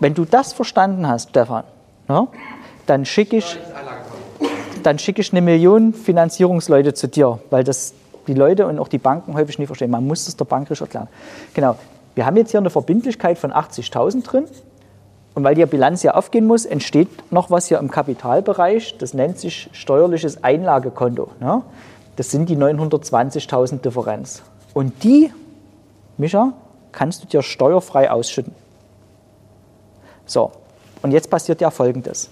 wenn 0.01 0.15
du 0.15 0.25
das 0.25 0.53
verstanden 0.53 1.07
hast, 1.09 1.31
Stefan, 1.31 1.65
ne, 2.09 2.29
dann 2.87 3.05
schicke 3.05 3.37
ich, 3.37 3.59
dann 4.83 4.99
schicke 4.99 5.21
ich 5.21 5.33
eine 5.33 5.41
Million 5.41 5.95
Finanzierungsleute 5.95 6.95
zu 6.95 7.09
dir, 7.09 7.39
weil 7.51 7.65
das 7.65 7.95
die 8.27 8.35
Leute 8.35 8.67
und 8.67 8.79
auch 8.79 8.89
die 8.89 8.99
Banken 8.99 9.35
häufig 9.35 9.59
nicht 9.59 9.69
verstehen. 9.69 9.91
Man 9.91 10.07
muss 10.07 10.25
das 10.25 10.37
der 10.37 10.45
Bank 10.45 10.71
erklären. 10.71 11.09
Genau. 11.53 11.77
Wir 12.15 12.27
haben 12.27 12.37
jetzt 12.37 12.53
hier 12.53 12.61
eine 12.61 12.71
Verbindlichkeit 12.71 13.39
von 13.39 13.53
80.000 13.53 14.23
drin. 14.25 14.45
Und 15.35 15.43
weil 15.43 15.57
die 15.57 15.67
Bilanz 15.67 16.03
ja 16.05 16.15
aufgehen 16.15 16.47
muss, 16.47 16.65
entsteht 16.65 17.09
noch 17.33 17.51
was 17.51 17.67
hier 17.67 17.79
im 17.81 17.91
Kapitalbereich. 17.91 18.97
Das 18.99 19.15
nennt 19.15 19.39
sich 19.39 19.69
steuerliches 19.73 20.45
Einlagekonto. 20.45 21.33
Ne? 21.41 21.63
Das 22.15 22.31
sind 22.31 22.49
die 22.49 22.57
920.000 22.57 23.81
Differenz. 23.81 24.43
Und 24.75 25.03
die, 25.03 25.33
Micha, 26.19 26.53
kannst 26.93 27.25
du 27.25 27.27
dir 27.27 27.43
steuerfrei 27.43 28.13
ausschütten. 28.13 28.55
So, 30.27 30.53
und 31.03 31.13
jetzt 31.13 31.31
passiert 31.31 31.61
ja 31.61 31.71
Folgendes. 31.71 32.31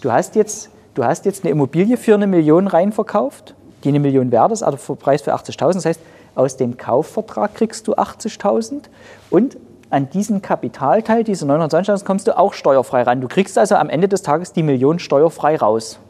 Du 0.00 0.12
hast 0.12 0.36
jetzt, 0.36 0.70
du 0.94 1.04
hast 1.04 1.24
jetzt 1.24 1.44
eine 1.44 1.50
Immobilie 1.50 1.96
für 1.96 2.14
eine 2.14 2.26
Million 2.26 2.66
reinverkauft, 2.66 3.54
die 3.84 3.88
eine 3.88 4.00
Million 4.00 4.30
wert 4.30 4.52
ist, 4.52 4.62
also 4.62 4.94
Preis 4.94 5.22
für 5.22 5.34
80.000. 5.34 5.74
Das 5.74 5.84
heißt, 5.86 6.00
aus 6.34 6.56
dem 6.56 6.76
Kaufvertrag 6.76 7.54
kriegst 7.54 7.88
du 7.88 7.94
80.000 7.94 8.82
und 9.30 9.56
an 9.88 10.10
diesen 10.10 10.42
Kapitalteil, 10.42 11.24
diese 11.24 11.46
920.000, 11.46 12.04
kommst 12.04 12.26
du 12.26 12.36
auch 12.36 12.52
steuerfrei 12.52 13.02
ran. 13.02 13.20
Du 13.20 13.28
kriegst 13.28 13.56
also 13.56 13.76
am 13.76 13.88
Ende 13.88 14.08
des 14.08 14.22
Tages 14.22 14.52
die 14.52 14.62
Million 14.62 14.98
steuerfrei 14.98 15.56
raus. 15.56 16.00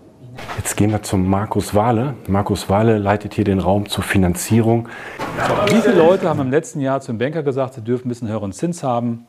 Jetzt 0.57 0.77
gehen 0.77 0.91
wir 0.91 1.03
zum 1.03 1.29
Markus 1.29 1.75
Wahle. 1.75 2.15
Markus 2.27 2.69
Wahle 2.69 2.99
leitet 2.99 3.35
hier 3.35 3.45
den 3.45 3.59
Raum 3.59 3.89
zur 3.89 4.05
Finanzierung. 4.05 4.89
Wie 5.69 5.81
viele 5.81 5.95
Leute 5.95 6.29
haben 6.29 6.41
im 6.41 6.51
letzten 6.51 6.81
Jahr 6.81 7.01
zum 7.01 7.19
Banker 7.19 7.43
gesagt, 7.43 7.75
sie 7.75 7.83
dürfen 7.83 8.07
ein 8.07 8.09
bisschen 8.09 8.29
höheren 8.29 8.53
Zins 8.53 8.83
haben, 8.83 9.27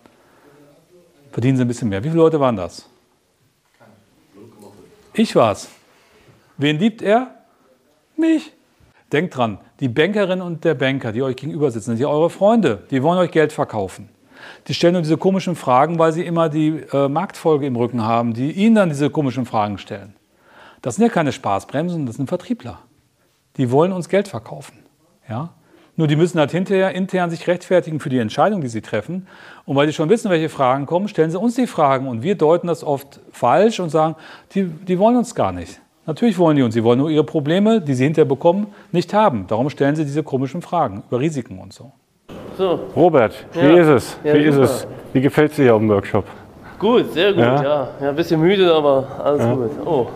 verdienen 1.31 1.57
sie 1.57 1.63
ein 1.63 1.67
bisschen 1.67 1.89
mehr? 1.89 2.03
Wie 2.03 2.09
viele 2.09 2.21
Leute 2.21 2.39
waren 2.39 2.55
das? 2.55 2.87
Ich 5.13 5.35
war's. 5.35 5.69
Wen 6.57 6.77
liebt 6.79 7.01
er? 7.01 7.35
Mich. 8.15 8.53
Denkt 9.11 9.37
dran, 9.37 9.59
die 9.79 9.87
Bankerin 9.87 10.41
und 10.41 10.65
der 10.65 10.73
Banker, 10.73 11.11
die 11.11 11.21
euch 11.21 11.37
gegenüber 11.37 11.71
sitzen, 11.71 11.91
sind 11.91 11.99
ja 11.99 12.07
eure 12.07 12.29
Freunde. 12.29 12.83
Die 12.91 13.01
wollen 13.01 13.19
euch 13.19 13.31
Geld 13.31 13.53
verkaufen. 13.53 14.09
Die 14.67 14.73
stellen 14.73 14.93
nur 14.93 15.01
diese 15.01 15.17
komischen 15.17 15.55
Fragen, 15.55 15.97
weil 15.97 16.11
sie 16.11 16.25
immer 16.25 16.49
die 16.49 16.83
äh, 16.91 17.07
Marktfolge 17.07 17.65
im 17.65 17.75
Rücken 17.75 18.03
haben, 18.03 18.33
die 18.33 18.51
ihnen 18.51 18.75
dann 18.75 18.89
diese 18.89 19.09
komischen 19.09 19.45
Fragen 19.45 19.77
stellen. 19.77 20.13
Das 20.81 20.95
sind 20.95 21.05
ja 21.05 21.09
keine 21.09 21.31
Spaßbremsen, 21.31 22.05
das 22.05 22.17
sind 22.17 22.27
Vertriebler. 22.27 22.79
Die 23.55 23.71
wollen 23.71 23.91
uns 23.91 24.09
Geld 24.09 24.27
verkaufen. 24.27 24.77
Ja? 25.27 25.53
Nur 25.97 26.07
die 26.07 26.15
müssen 26.15 26.39
halt 26.39 26.51
hinterher 26.51 26.93
intern 26.93 27.29
sich 27.31 27.47
rechtfertigen 27.47 27.99
für 27.99 28.09
die 28.09 28.19
Entscheidung, 28.19 28.61
die 28.61 28.67
sie 28.67 28.81
treffen. 28.81 29.27
Und 29.65 29.75
weil 29.75 29.87
sie 29.87 29.93
schon 29.93 30.09
wissen, 30.09 30.29
welche 30.29 30.47
Fragen 30.47 30.85
kommen, 30.85 31.07
stellen 31.07 31.31
sie 31.31 31.39
uns 31.39 31.55
die 31.55 31.65
Fragen. 31.67 32.07
Und 32.07 32.21
wir 32.21 32.35
deuten 32.35 32.67
das 32.67 32.83
oft 32.83 33.19
falsch 33.31 33.79
und 33.79 33.89
sagen, 33.89 34.15
die, 34.53 34.65
die 34.65 34.99
wollen 34.99 35.17
uns 35.17 35.33
gar 35.33 35.51
nicht. 35.51 35.81
Natürlich 36.05 36.37
wollen 36.37 36.55
die 36.55 36.61
uns, 36.63 36.73
sie 36.75 36.83
wollen 36.83 36.99
nur 36.99 37.09
ihre 37.09 37.23
Probleme, 37.23 37.81
die 37.81 37.93
sie 37.95 38.05
hinterher 38.05 38.25
bekommen, 38.29 38.67
nicht 38.91 39.13
haben. 39.13 39.45
Darum 39.47 39.69
stellen 39.69 39.95
sie 39.95 40.05
diese 40.05 40.23
komischen 40.23 40.61
Fragen 40.61 41.03
über 41.09 41.19
Risiken 41.19 41.59
und 41.59 41.73
so. 41.73 41.91
So. 42.57 42.79
Robert, 42.95 43.33
wie 43.53 43.59
Ja. 43.59 43.75
ist 43.77 43.87
es? 43.87 44.17
Ja, 44.23 44.33
wie 44.35 44.43
ist 44.43 44.55
es? 44.55 44.87
Wie 45.13 45.21
gefällt 45.21 45.51
es 45.51 45.57
dir 45.57 45.63
hier 45.63 45.75
im 45.75 45.89
Workshop? 45.89 46.25
Gut, 46.79 47.11
sehr 47.11 47.31
gut, 47.33 47.41
Ja? 47.41 47.61
ja. 47.63 47.87
ja. 48.01 48.09
ein 48.09 48.15
bisschen 48.15 48.39
müde, 48.39 48.71
aber 48.73 49.05
alles 49.23 49.41
Ja. 49.43 49.53
gut. 49.53 49.71
Oh. 49.85 50.07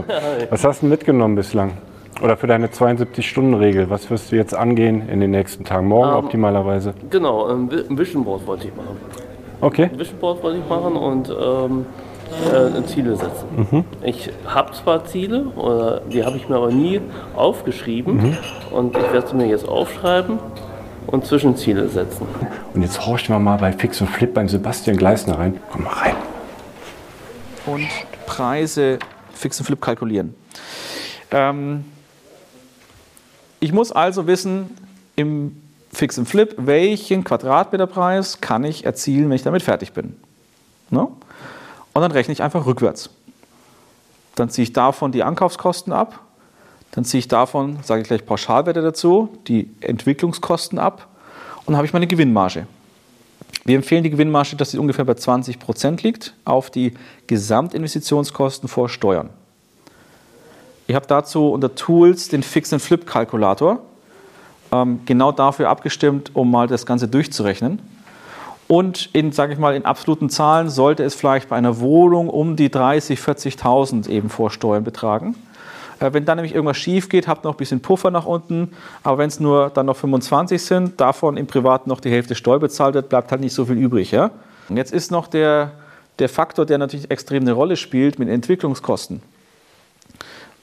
Was 0.50 0.64
hast 0.64 0.82
du 0.82 0.86
mitgenommen 0.86 1.34
bislang? 1.34 1.72
Oder 2.22 2.36
für 2.36 2.46
deine 2.46 2.68
72-Stunden-Regel? 2.68 3.90
Was 3.90 4.08
wirst 4.10 4.32
du 4.32 4.36
jetzt 4.36 4.54
angehen 4.54 5.08
in 5.08 5.20
den 5.20 5.30
nächsten 5.32 5.64
Tagen? 5.64 5.88
Morgen 5.88 6.10
Ähm, 6.10 6.16
optimalerweise? 6.24 6.94
genau, 7.10 7.46
ein 7.48 7.68
Vi- 7.70 7.88
ein 7.90 7.98
Vision 7.98 8.24
Board 8.24 8.46
wollte 8.46 8.68
ich 8.68 8.74
machen. 8.76 8.96
Okay. 9.60 9.90
Ein 9.92 9.98
Vision 9.98 10.18
Board 10.20 10.42
wollte 10.42 10.58
ich 10.58 10.68
machen 10.68 10.96
und 10.96 11.28
ähm, 11.30 11.86
äh, 12.52 12.82
Ziele 12.86 13.16
setzen. 13.16 13.46
Mhm. 13.70 13.84
Ich 14.02 14.30
habe 14.46 14.72
zwar 14.72 15.04
Ziele, 15.04 15.46
oder 15.56 16.00
die 16.10 16.24
habe 16.24 16.36
ich 16.36 16.48
mir 16.48 16.56
aber 16.56 16.70
nie 16.70 17.00
aufgeschrieben 17.34 18.16
Mhm. 18.16 18.36
und 18.70 18.96
ich 18.96 19.12
werde 19.12 19.26
sie 19.28 19.34
mir 19.36 19.46
jetzt 19.46 19.68
aufschreiben 19.68 20.38
und 21.08 21.26
Zwischenziele 21.26 21.88
setzen. 21.88 22.26
Und 22.74 22.82
jetzt 22.82 23.04
horchen 23.06 23.34
wir 23.34 23.38
mal 23.40 23.58
bei 23.58 23.72
Fix 23.72 24.00
und 24.00 24.08
Flip 24.08 24.32
beim 24.32 24.48
Sebastian 24.48 24.96
Gleisner 24.96 25.38
rein. 25.38 25.60
Komm 25.70 25.84
mal 25.84 25.92
rein. 25.92 26.14
und 27.66 27.86
Preise 28.26 28.98
fix 29.32 29.58
und 29.58 29.66
flip 29.66 29.80
kalkulieren. 29.80 30.34
Ähm, 31.30 31.84
ich 33.64 33.72
muss 33.72 33.92
also 33.92 34.26
wissen, 34.26 34.70
im 35.16 35.60
Fix 35.92 36.18
und 36.18 36.28
Flip, 36.28 36.54
welchen 36.58 37.24
Quadratmeterpreis 37.24 38.40
kann 38.40 38.64
ich 38.64 38.84
erzielen, 38.84 39.28
wenn 39.30 39.36
ich 39.36 39.42
damit 39.42 39.62
fertig 39.62 39.92
bin. 39.92 40.16
Ne? 40.90 41.00
Und 41.00 42.02
dann 42.02 42.10
rechne 42.10 42.32
ich 42.32 42.42
einfach 42.42 42.66
rückwärts. 42.66 43.10
Dann 44.34 44.50
ziehe 44.50 44.64
ich 44.64 44.72
davon 44.72 45.12
die 45.12 45.22
Ankaufskosten 45.22 45.92
ab. 45.92 46.20
Dann 46.90 47.04
ziehe 47.04 47.20
ich 47.20 47.28
davon, 47.28 47.78
sage 47.82 48.02
ich 48.02 48.08
gleich 48.08 48.26
Pauschalwerte 48.26 48.82
dazu, 48.82 49.30
die 49.48 49.70
Entwicklungskosten 49.80 50.78
ab. 50.78 51.08
Und 51.60 51.68
dann 51.68 51.76
habe 51.76 51.86
ich 51.86 51.92
meine 51.92 52.06
Gewinnmarge. 52.06 52.66
Wir 53.64 53.76
empfehlen 53.76 54.02
die 54.02 54.10
Gewinnmarge, 54.10 54.56
dass 54.56 54.72
sie 54.72 54.78
ungefähr 54.78 55.04
bei 55.04 55.14
20 55.14 55.58
Prozent 55.58 56.02
liegt 56.02 56.34
auf 56.44 56.70
die 56.70 56.92
Gesamtinvestitionskosten 57.28 58.68
vor 58.68 58.90
Steuern. 58.90 59.30
Ich 60.86 60.94
habe 60.94 61.06
dazu 61.06 61.48
unter 61.48 61.74
Tools 61.74 62.28
den 62.28 62.42
Fix-and-Flip-Kalkulator, 62.42 63.80
ähm, 64.70 65.00
genau 65.06 65.32
dafür 65.32 65.70
abgestimmt, 65.70 66.30
um 66.34 66.50
mal 66.50 66.66
das 66.66 66.84
Ganze 66.84 67.08
durchzurechnen. 67.08 67.80
Und 68.68 69.10
in, 69.12 69.32
sage 69.32 69.52
ich 69.52 69.58
mal, 69.58 69.74
in 69.74 69.84
absoluten 69.84 70.30
Zahlen 70.30 70.68
sollte 70.68 71.02
es 71.04 71.14
vielleicht 71.14 71.48
bei 71.48 71.56
einer 71.56 71.80
Wohnung 71.80 72.28
um 72.28 72.56
die 72.56 72.68
30.000, 72.68 73.18
40.000 73.18 74.08
eben 74.08 74.28
vor 74.28 74.50
Steuern 74.50 74.84
betragen. 74.84 75.36
Äh, 76.00 76.12
Wenn 76.12 76.24
dann 76.24 76.36
nämlich 76.36 76.54
irgendwas 76.54 76.76
schief 76.76 77.08
geht, 77.08 77.28
habt 77.28 77.44
ihr 77.44 77.48
noch 77.48 77.54
ein 77.54 77.58
bisschen 77.58 77.80
Puffer 77.80 78.10
nach 78.10 78.26
unten. 78.26 78.72
Aber 79.02 79.18
wenn 79.18 79.28
es 79.28 79.40
nur 79.40 79.70
dann 79.70 79.86
noch 79.86 79.96
25 79.96 80.62
sind, 80.62 81.00
davon 81.00 81.36
im 81.36 81.46
Privaten 81.46 81.88
noch 81.88 82.00
die 82.00 82.10
Hälfte 82.10 82.34
Steuer 82.34 82.58
bezahlt 82.58 82.94
wird, 82.94 83.08
bleibt 83.08 83.30
halt 83.30 83.40
nicht 83.40 83.54
so 83.54 83.64
viel 83.64 83.76
übrig. 83.76 84.10
Ja? 84.10 84.30
Und 84.68 84.76
jetzt 84.76 84.92
ist 84.92 85.10
noch 85.10 85.28
der, 85.28 85.72
der 86.18 86.28
Faktor, 86.28 86.66
der 86.66 86.78
natürlich 86.78 87.10
extrem 87.10 87.42
eine 87.42 87.52
Rolle 87.52 87.76
spielt 87.76 88.18
mit 88.18 88.28
Entwicklungskosten. 88.28 89.22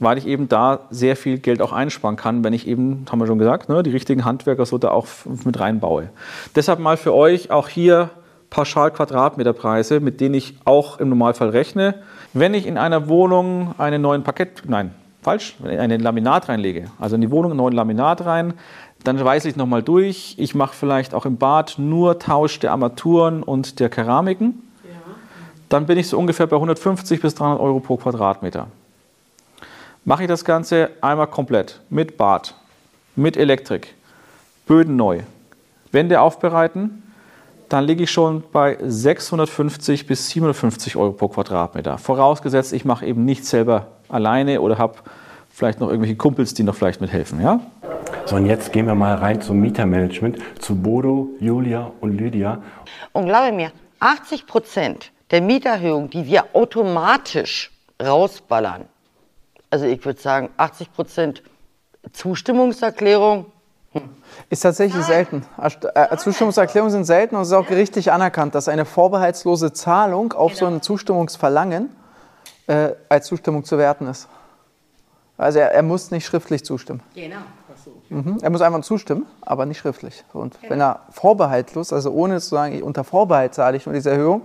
Weil 0.02 0.18
ich 0.18 0.26
eben 0.26 0.50
da 0.50 0.80
sehr 0.90 1.16
viel 1.16 1.38
Geld 1.38 1.62
auch 1.62 1.72
einsparen 1.72 2.16
kann, 2.16 2.44
wenn 2.44 2.54
ich 2.54 2.68
eben, 2.68 3.06
haben 3.10 3.20
wir 3.20 3.28
schon 3.28 3.38
gesagt, 3.38 3.70
ne, 3.70 3.84
die 3.84 3.92
richtigen 3.92 4.26
Handwerker 4.26 4.66
so 4.66 4.80
da 4.80 4.90
auch 4.90 5.06
mit 5.46 5.60
reinbaue. 5.60 6.10
Deshalb 6.56 6.80
mal 6.80 6.98
für 6.98 7.14
euch 7.14 7.52
auch 7.52 7.68
hier 7.68 8.10
pauschal 8.50 8.90
Quadratmeterpreise, 8.90 10.00
mit 10.00 10.20
denen 10.20 10.34
ich 10.34 10.58
auch 10.66 11.00
im 11.00 11.10
Normalfall 11.10 11.50
rechne. 11.50 11.96
Wenn 12.34 12.56
ich 12.56 12.66
in 12.66 12.80
einer 12.80 13.10
Wohnung 13.10 13.76
einen 13.78 14.02
neuen 14.02 14.24
Parkett, 14.24 14.64
nein, 14.68 14.92
falsch, 15.22 15.56
einen 15.64 16.02
Laminat 16.02 16.50
reinlege, 16.50 16.86
also 17.00 17.14
in 17.14 17.22
die 17.22 17.30
Wohnung 17.30 17.52
einen 17.52 17.60
neuen 17.60 17.76
Laminat 17.76 18.26
rein, 18.26 18.56
dann 19.04 19.24
weise 19.24 19.50
ich 19.50 19.56
nochmal 19.56 19.84
durch. 19.84 20.34
Ich 20.40 20.56
mache 20.56 20.76
vielleicht 20.76 21.14
auch 21.14 21.28
im 21.28 21.38
Bad 21.38 21.76
nur 21.78 22.18
Tausch 22.18 22.60
der 22.60 22.72
Armaturen 22.72 23.44
und 23.44 23.80
der 23.80 23.90
Keramiken. 23.90 24.64
Dann 25.70 25.86
bin 25.86 26.00
ich 26.00 26.08
so 26.08 26.18
ungefähr 26.18 26.48
bei 26.48 26.56
150 26.56 27.22
bis 27.22 27.36
300 27.36 27.60
Euro 27.60 27.80
pro 27.80 27.98
Quadratmeter. 27.98 28.68
Mache 30.04 30.24
ich 30.24 30.28
das 30.28 30.46
Ganze 30.46 30.90
einmal 31.02 31.28
komplett 31.28 31.80
mit 31.90 32.18
Bad, 32.18 32.56
mit 33.16 33.38
Elektrik, 33.38 33.94
Böden 34.66 34.96
neu, 34.96 35.20
Wände 35.92 36.22
aufbereiten, 36.22 37.04
dann 37.70 37.86
liege 37.86 38.04
ich 38.04 38.12
schon 38.12 38.44
bei 38.52 38.78
650 38.82 40.08
bis 40.08 40.30
750 40.30 40.96
Euro 40.96 41.12
pro 41.12 41.28
Quadratmeter. 41.28 42.00
Vorausgesetzt, 42.00 42.74
ich 42.74 42.84
mache 42.84 43.06
eben 43.06 43.26
nicht 43.26 43.46
selber 43.46 43.88
alleine 44.10 44.60
oder 44.62 44.80
habe 44.80 44.96
vielleicht 45.52 45.80
noch 45.80 45.90
irgendwelche 45.90 46.16
Kumpels, 46.16 46.56
die 46.56 46.64
noch 46.64 46.76
vielleicht 46.76 47.00
mithelfen. 47.00 47.40
Ja? 47.40 47.60
So, 48.26 48.38
und 48.38 48.48
jetzt 48.48 48.74
gehen 48.74 48.88
wir 48.88 48.96
mal 48.96 49.16
rein 49.16 49.40
zum 49.40 49.60
Mietermanagement, 49.60 50.40
zu 50.60 50.76
Bodo, 50.76 51.30
Julia 51.40 51.92
und 52.02 52.18
Lydia. 52.18 52.62
Und 53.14 53.28
glaube 53.28 53.52
mir, 53.52 53.72
80 54.00 54.48
Prozent 54.48 55.12
der 55.30 55.42
Mieterhöhung, 55.42 56.10
die 56.10 56.26
wir 56.26 56.46
automatisch 56.54 57.72
rausballern, 58.04 58.86
also 59.72 59.86
ich 59.86 60.06
würde 60.06 60.22
sagen 60.22 60.50
80 60.58 60.94
Prozent 60.94 61.44
Zustimmungserklärung, 62.14 63.46
ist 64.50 64.62
tatsächlich 64.62 65.04
selten. 65.04 65.46
Äh, 65.96 66.18
Zustimmungserklärungen 66.18 66.92
sind 66.92 67.06
selten 67.06 67.36
und 67.36 67.42
es 67.42 67.50
ist 67.50 67.54
auch 67.54 67.68
gerichtlich 67.68 68.12
anerkannt, 68.12 68.56
dass 68.56 68.68
eine 68.68 68.86
vorbehaltslose 68.86 69.74
Zahlung 69.74 70.34
auf 70.34 70.56
so 70.56 70.66
ein 70.66 70.82
Zustimmungsverlangen 70.82 71.90
äh, 72.68 72.92
als 73.10 73.28
Zustimmung 73.28 73.66
zu 73.66 73.78
werten 73.78 74.08
ist. 74.08 74.28
Also 75.38 75.60
er, 75.60 75.72
er 75.74 75.84
muss 75.84 76.12
nicht 76.12 76.26
schriftlich 76.26 76.64
zustimmen. 76.64 77.02
Genau. 77.16 77.38
Mhm. 78.10 78.38
Er 78.42 78.50
muss 78.50 78.62
einfach 78.62 78.82
zustimmen, 78.82 79.26
aber 79.42 79.66
nicht 79.66 79.80
schriftlich. 79.80 80.24
Und 80.34 80.60
genau. 80.60 80.72
wenn 80.72 80.82
er 80.82 81.00
vorbehaltlos, 81.10 81.92
also 81.92 82.12
ohne 82.12 82.40
zu 82.40 82.50
sagen, 82.50 82.84
unter 82.84 83.04
Vorbehalt 83.04 83.56
zahle 83.56 83.78
ich 83.78 83.86
nur 83.86 83.96
diese 83.96 84.12
Erhöhung, 84.12 84.44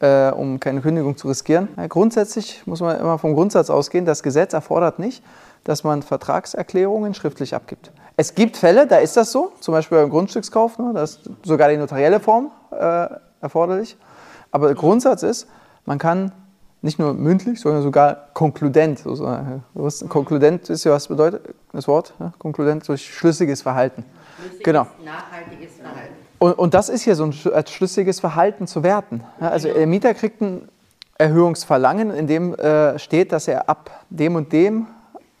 äh, 0.00 0.30
um 0.30 0.60
keine 0.60 0.80
Kündigung 0.80 1.16
zu 1.16 1.28
riskieren. 1.28 1.68
Ja, 1.76 1.86
grundsätzlich 1.86 2.62
muss 2.66 2.80
man 2.80 2.98
immer 2.98 3.18
vom 3.18 3.34
Grundsatz 3.34 3.70
ausgehen, 3.70 4.04
das 4.04 4.22
Gesetz 4.22 4.52
erfordert 4.52 4.98
nicht, 4.98 5.22
dass 5.64 5.84
man 5.84 6.02
Vertragserklärungen 6.02 7.14
schriftlich 7.14 7.54
abgibt. 7.54 7.90
Es 8.16 8.34
gibt 8.34 8.56
Fälle, 8.56 8.86
da 8.86 8.98
ist 8.98 9.16
das 9.16 9.32
so, 9.32 9.52
zum 9.60 9.72
Beispiel 9.72 9.98
beim 9.98 10.10
Grundstückskauf, 10.10 10.78
ne, 10.78 10.92
da 10.94 11.02
ist 11.02 11.28
sogar 11.42 11.68
die 11.68 11.76
notarielle 11.76 12.20
Form 12.20 12.50
äh, 12.70 13.08
erforderlich. 13.40 13.96
Aber 14.52 14.68
der 14.68 14.76
Grundsatz 14.76 15.22
ist, 15.22 15.48
man 15.84 15.98
kann 15.98 16.32
nicht 16.84 16.98
nur 16.98 17.14
mündlich, 17.14 17.60
sondern 17.60 17.82
sogar 17.82 18.28
konkludent. 18.34 19.06
Also, 19.06 19.26
konkludent 20.08 20.68
ist 20.68 20.84
ja, 20.84 20.92
was 20.92 21.08
bedeutet 21.08 21.54
das 21.72 21.88
Wort? 21.88 22.12
Ja, 22.20 22.32
konkludent 22.38 22.86
durch 22.86 23.06
schlüssiges 23.06 23.62
Verhalten. 23.62 24.04
Schlüssiges, 24.36 24.62
genau. 24.62 24.86
nachhaltiges 25.02 25.73
Verhalten. 25.73 25.73
Und, 26.44 26.58
und, 26.58 26.74
das 26.74 26.90
ist 26.90 27.00
hier 27.00 27.14
so 27.16 27.24
ein 27.24 27.32
schlüssiges 27.32 28.20
Verhalten 28.20 28.66
zu 28.66 28.82
werten. 28.82 29.24
Ja, 29.40 29.48
also 29.48 29.72
der 29.72 29.86
Mieter 29.86 30.12
kriegt 30.12 30.42
ein 30.42 30.68
Erhöhungsverlangen, 31.16 32.10
in 32.10 32.26
dem 32.26 32.54
äh, 32.56 32.98
steht, 32.98 33.32
dass 33.32 33.48
er 33.48 33.70
ab 33.70 34.04
dem 34.10 34.36
und 34.36 34.52
dem 34.52 34.86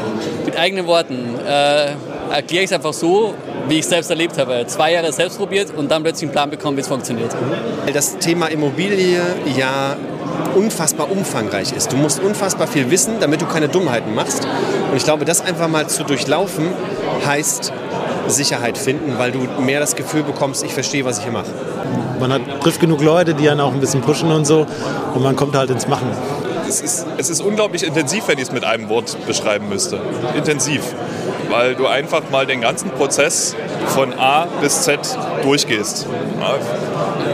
Mit 0.46 0.56
eigenen 0.56 0.86
Worten 0.86 1.34
äh, 1.46 1.88
erkläre 2.34 2.64
ich 2.64 2.70
es 2.70 2.72
einfach 2.72 2.94
so, 2.94 3.34
wie 3.68 3.74
ich 3.74 3.80
es 3.80 3.90
selbst 3.90 4.08
erlebt 4.08 4.38
habe. 4.38 4.64
Zwei 4.68 4.92
Jahre 4.92 5.12
selbst 5.12 5.36
probiert 5.36 5.68
und 5.76 5.90
dann 5.90 6.02
plötzlich 6.02 6.28
einen 6.28 6.32
Plan 6.32 6.48
bekommen, 6.48 6.78
wie 6.78 6.80
es 6.80 6.88
funktioniert. 6.88 7.30
Das 7.92 8.16
Thema 8.16 8.46
Immobilie 8.46 9.20
ja 9.54 9.96
unfassbar 10.54 11.10
umfangreich 11.10 11.72
ist. 11.76 11.92
Du 11.92 11.98
musst 11.98 12.22
unfassbar 12.22 12.66
viel 12.66 12.90
wissen, 12.90 13.16
damit 13.20 13.42
du 13.42 13.46
keine 13.46 13.68
Dummheiten 13.68 14.14
machst. 14.14 14.48
Und 14.90 14.96
ich 14.96 15.04
glaube, 15.04 15.26
das 15.26 15.42
einfach 15.42 15.68
mal 15.68 15.88
zu 15.88 16.04
durchlaufen, 16.04 16.70
heißt 17.26 17.70
Sicherheit 18.28 18.78
finden, 18.78 19.18
weil 19.18 19.32
du 19.32 19.40
mehr 19.60 19.80
das 19.80 19.96
Gefühl 19.96 20.22
bekommst, 20.22 20.64
ich 20.64 20.72
verstehe, 20.72 21.04
was 21.04 21.18
ich 21.18 21.24
hier 21.24 21.32
mache. 21.32 21.50
Man 22.20 22.32
hat, 22.32 22.42
trifft 22.60 22.80
genug 22.80 23.02
Leute, 23.02 23.34
die 23.34 23.48
einen 23.48 23.60
auch 23.60 23.72
ein 23.72 23.80
bisschen 23.80 24.00
pushen 24.00 24.30
und 24.30 24.44
so 24.44 24.66
und 25.14 25.22
man 25.22 25.36
kommt 25.36 25.56
halt 25.56 25.70
ins 25.70 25.88
Machen. 25.88 26.08
Es 26.66 26.80
ist, 26.80 27.06
es 27.18 27.28
ist 27.28 27.40
unglaublich 27.40 27.82
intensiv, 27.82 28.26
wenn 28.28 28.38
ich 28.38 28.44
es 28.44 28.52
mit 28.52 28.64
einem 28.64 28.88
Wort 28.88 29.16
beschreiben 29.26 29.68
müsste. 29.68 30.00
Intensiv 30.36 30.82
weil 31.54 31.74
du 31.74 31.86
einfach 31.86 32.22
mal 32.30 32.46
den 32.46 32.60
ganzen 32.60 32.90
Prozess 32.90 33.54
von 33.88 34.12
A 34.18 34.46
bis 34.60 34.82
Z 34.82 35.00
durchgehst. 35.42 36.06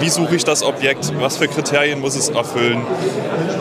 Wie 0.01 0.09
suche 0.09 0.37
ich 0.37 0.45
das 0.45 0.63
Objekt? 0.63 1.13
Was 1.21 1.37
für 1.37 1.49
Kriterien 1.49 2.01
muss 2.01 2.17
es 2.17 2.29
erfüllen? 2.31 2.83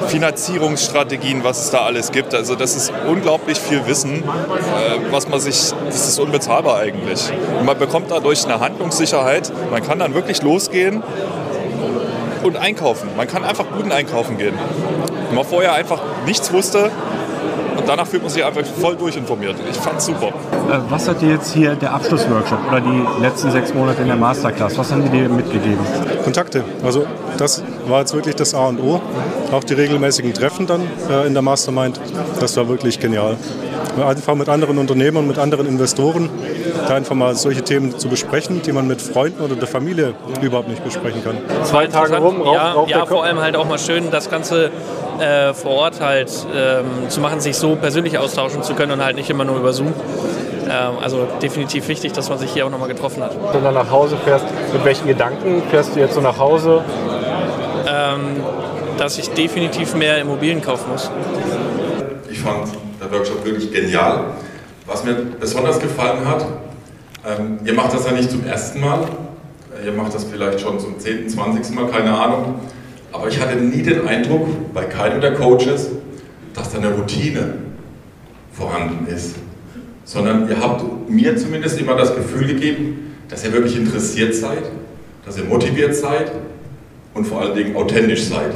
Finanzierungsstrategien, 0.07 1.43
was 1.43 1.65
es 1.65 1.71
da 1.71 1.81
alles 1.81 2.11
gibt. 2.11 2.33
Also 2.33 2.55
das 2.55 2.75
ist 2.75 2.91
unglaublich 3.07 3.59
viel 3.59 3.85
Wissen, 3.87 4.23
äh, 4.23 5.11
was 5.11 5.27
man 5.27 5.39
sich, 5.39 5.73
das 5.85 6.07
ist 6.07 6.19
unbezahlbar 6.19 6.77
eigentlich. 6.79 7.31
Und 7.59 7.65
man 7.65 7.77
bekommt 7.77 8.09
dadurch 8.09 8.45
eine 8.45 8.59
Handlungssicherheit. 8.59 9.51
Man 9.71 9.83
kann 9.83 9.99
dann 9.99 10.13
wirklich 10.13 10.41
losgehen 10.41 11.03
und 12.43 12.57
einkaufen. 12.57 13.09
Man 13.15 13.27
kann 13.27 13.43
einfach 13.43 13.65
guten 13.75 13.91
einkaufen 13.91 14.37
gehen. 14.37 14.57
Wenn 15.27 15.35
man 15.35 15.45
vorher 15.45 15.73
einfach 15.73 15.99
nichts 16.25 16.51
wusste, 16.51 16.91
danach 17.89 18.05
fühlt 18.05 18.21
man 18.21 18.31
sich 18.31 18.45
einfach 18.45 18.63
voll 18.63 18.95
durchinformiert. 18.95 19.55
Ich 19.69 19.77
fand's 19.77 20.05
super. 20.05 20.27
Äh, 20.27 20.77
was 20.89 21.07
hat 21.07 21.21
dir 21.21 21.29
jetzt 21.29 21.53
hier 21.53 21.75
der 21.75 21.93
Abschlussworkshop 21.93 22.59
oder 22.69 22.81
die 22.81 23.21
letzten 23.21 23.51
sechs 23.51 23.73
Monate 23.73 24.03
in 24.03 24.07
der 24.07 24.15
Masterclass, 24.15 24.77
was 24.77 24.91
haben 24.91 25.03
die 25.03 25.09
dir 25.09 25.27
mitgegeben? 25.27 25.79
Kontakte. 26.23 26.63
Also 26.83 27.05
das 27.37 27.63
war 27.87 28.01
jetzt 28.01 28.13
wirklich 28.13 28.35
das 28.35 28.53
A 28.53 28.67
und 28.67 28.79
O. 28.79 29.01
Auch 29.51 29.63
die 29.63 29.73
regelmäßigen 29.73 30.33
Treffen 30.35 30.67
dann 30.67 30.81
äh, 31.09 31.25
in 31.25 31.33
der 31.33 31.41
Mastermind, 31.41 31.99
das 32.39 32.55
war 32.57 32.69
wirklich 32.69 32.99
genial. 32.99 33.35
Einfach 34.05 34.35
mit 34.35 34.47
anderen 34.47 34.77
Unternehmern, 34.77 35.27
mit 35.27 35.39
anderen 35.39 35.65
Investoren, 35.65 36.29
da 36.87 36.95
einfach 36.95 37.15
mal 37.15 37.35
solche 37.35 37.63
Themen 37.63 37.97
zu 37.97 38.07
besprechen, 38.07 38.61
die 38.61 38.71
man 38.71 38.87
mit 38.87 39.01
Freunden 39.01 39.41
oder 39.41 39.55
der 39.55 39.67
Familie 39.67 40.13
überhaupt 40.41 40.69
nicht 40.69 40.83
besprechen 40.83 41.23
kann. 41.23 41.37
Zwei 41.63 41.87
Tage 41.87 42.17
rum, 42.17 42.41
rauf, 42.41 42.53
ja, 42.53 42.71
rauf 42.71 42.89
ja 42.89 43.05
vor 43.07 43.23
allem 43.23 43.39
halt 43.39 43.55
auch 43.55 43.67
mal 43.67 43.79
schön 43.79 44.11
das 44.11 44.29
Ganze 44.29 44.69
äh, 45.19 45.53
vor 45.53 45.71
Ort 45.71 46.01
halt 46.01 46.31
ähm, 46.55 47.09
zu 47.09 47.19
machen, 47.21 47.39
sich 47.39 47.57
so 47.57 47.75
persönlich 47.75 48.17
austauschen 48.17 48.63
zu 48.63 48.73
können 48.73 48.93
und 48.93 49.03
halt 49.03 49.15
nicht 49.15 49.29
immer 49.29 49.45
nur 49.45 49.57
über 49.57 49.73
Zoom. 49.73 49.93
Ähm, 50.69 50.97
also 51.01 51.27
definitiv 51.41 51.87
wichtig, 51.87 52.13
dass 52.13 52.29
man 52.29 52.37
sich 52.37 52.51
hier 52.51 52.65
auch 52.65 52.69
nochmal 52.69 52.89
getroffen 52.89 53.23
hat. 53.23 53.35
Wenn 53.35 53.59
du 53.59 53.65
dann 53.65 53.73
nach 53.73 53.91
Hause 53.91 54.17
fährst, 54.23 54.45
mit 54.73 54.83
welchen 54.85 55.07
Gedanken 55.07 55.63
fährst 55.69 55.95
du 55.95 55.99
jetzt 55.99 56.13
so 56.13 56.21
nach 56.21 56.37
Hause? 56.37 56.83
Ähm, 57.87 58.43
dass 58.97 59.17
ich 59.17 59.29
definitiv 59.29 59.95
mehr 59.95 60.19
Immobilien 60.19 60.61
kaufen 60.61 60.91
muss. 60.91 61.09
Ich 62.29 62.39
fand 62.39 62.67
der 63.01 63.11
Workshop 63.11 63.43
wirklich 63.45 63.71
genial. 63.71 64.25
Was 64.85 65.03
mir 65.03 65.13
besonders 65.39 65.79
gefallen 65.79 66.27
hat, 66.27 66.45
ähm, 67.25 67.59
ihr 67.63 67.73
macht 67.73 67.93
das 67.93 68.05
ja 68.05 68.11
nicht 68.11 68.29
zum 68.29 68.45
ersten 68.45 68.81
Mal, 68.81 69.07
ihr 69.85 69.91
macht 69.93 70.13
das 70.13 70.25
vielleicht 70.25 70.59
schon 70.59 70.79
zum 70.79 70.99
10., 70.99 71.29
20. 71.29 71.75
Mal, 71.75 71.87
keine 71.87 72.13
Ahnung. 72.13 72.55
Aber 73.11 73.27
ich 73.27 73.39
hatte 73.39 73.57
nie 73.57 73.81
den 73.81 74.07
Eindruck 74.07 74.73
bei 74.73 74.85
keinem 74.85 75.21
der 75.21 75.33
Coaches, 75.33 75.89
dass 76.53 76.71
da 76.71 76.77
eine 76.77 76.93
Routine 76.93 77.55
vorhanden 78.53 79.07
ist. 79.07 79.35
Sondern 80.05 80.49
ihr 80.49 80.59
habt 80.59 81.09
mir 81.09 81.35
zumindest 81.37 81.79
immer 81.79 81.95
das 81.95 82.15
Gefühl 82.15 82.47
gegeben, 82.47 83.15
dass 83.29 83.45
ihr 83.45 83.53
wirklich 83.53 83.77
interessiert 83.77 84.35
seid, 84.35 84.63
dass 85.25 85.37
ihr 85.37 85.43
motiviert 85.43 85.95
seid 85.95 86.31
und 87.13 87.25
vor 87.25 87.41
allen 87.41 87.55
Dingen 87.55 87.75
authentisch 87.75 88.23
seid. 88.23 88.53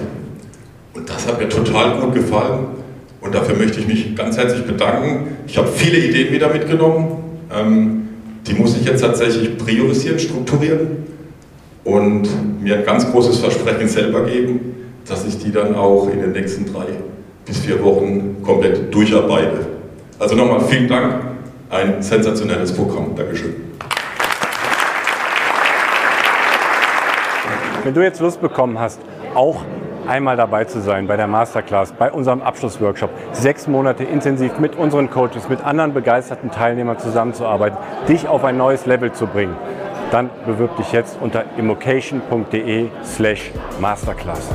Und 0.93 1.09
das 1.09 1.27
hat 1.27 1.39
mir 1.39 1.49
total 1.49 1.99
gut 1.99 2.15
gefallen 2.15 2.65
und 3.21 3.33
dafür 3.33 3.55
möchte 3.55 3.79
ich 3.79 3.87
mich 3.87 4.15
ganz 4.15 4.37
herzlich 4.37 4.65
bedanken. 4.65 5.37
Ich 5.47 5.57
habe 5.57 5.67
viele 5.67 5.97
Ideen 5.97 6.31
wieder 6.33 6.51
mitgenommen. 6.51 7.39
Ähm, 7.51 8.09
die 8.45 8.53
muss 8.53 8.75
ich 8.75 8.85
jetzt 8.85 9.01
tatsächlich 9.01 9.57
priorisieren, 9.57 10.19
strukturieren 10.19 11.12
und 11.83 12.61
mir 12.61 12.77
ein 12.77 12.85
ganz 12.85 13.09
großes 13.11 13.39
Versprechen 13.39 13.87
selber 13.87 14.25
geben, 14.25 14.93
dass 15.07 15.25
ich 15.25 15.37
die 15.37 15.51
dann 15.51 15.75
auch 15.75 16.09
in 16.09 16.21
den 16.21 16.31
nächsten 16.31 16.71
drei 16.71 16.85
bis 17.45 17.59
vier 17.59 17.83
Wochen 17.83 18.41
komplett 18.41 18.93
durcharbeite. 18.93 19.67
Also 20.17 20.35
nochmal 20.35 20.61
vielen 20.61 20.87
Dank, 20.87 21.15
ein 21.69 22.01
sensationelles 22.01 22.73
Programm. 22.73 23.15
Dankeschön. 23.15 23.55
Wenn 27.83 27.93
du 27.93 28.01
jetzt 28.01 28.21
Lust 28.21 28.39
bekommen 28.39 28.79
hast, 28.79 29.01
auch 29.35 29.65
einmal 30.07 30.37
dabei 30.37 30.63
zu 30.65 30.81
sein 30.81 31.07
bei 31.07 31.17
der 31.17 31.27
Masterclass, 31.27 31.91
bei 31.91 32.11
unserem 32.11 32.41
Abschlussworkshop, 32.41 33.09
sechs 33.33 33.67
Monate 33.67 34.05
intensiv 34.05 34.57
mit 34.59 34.75
unseren 34.77 35.09
Coaches, 35.09 35.49
mit 35.49 35.61
anderen 35.63 35.93
begeisterten 35.93 36.51
Teilnehmern 36.51 36.99
zusammenzuarbeiten, 36.99 37.77
dich 38.07 38.27
auf 38.27 38.45
ein 38.45 38.57
neues 38.57 38.85
Level 38.85 39.11
zu 39.11 39.27
bringen, 39.27 39.55
dann 40.13 40.29
bewirb 40.45 40.77
dich 40.77 40.91
jetzt 40.91 41.17
unter 41.19 41.43
immocation.de 41.57 42.89
slash 43.03 43.51
masterclass. 43.79 44.47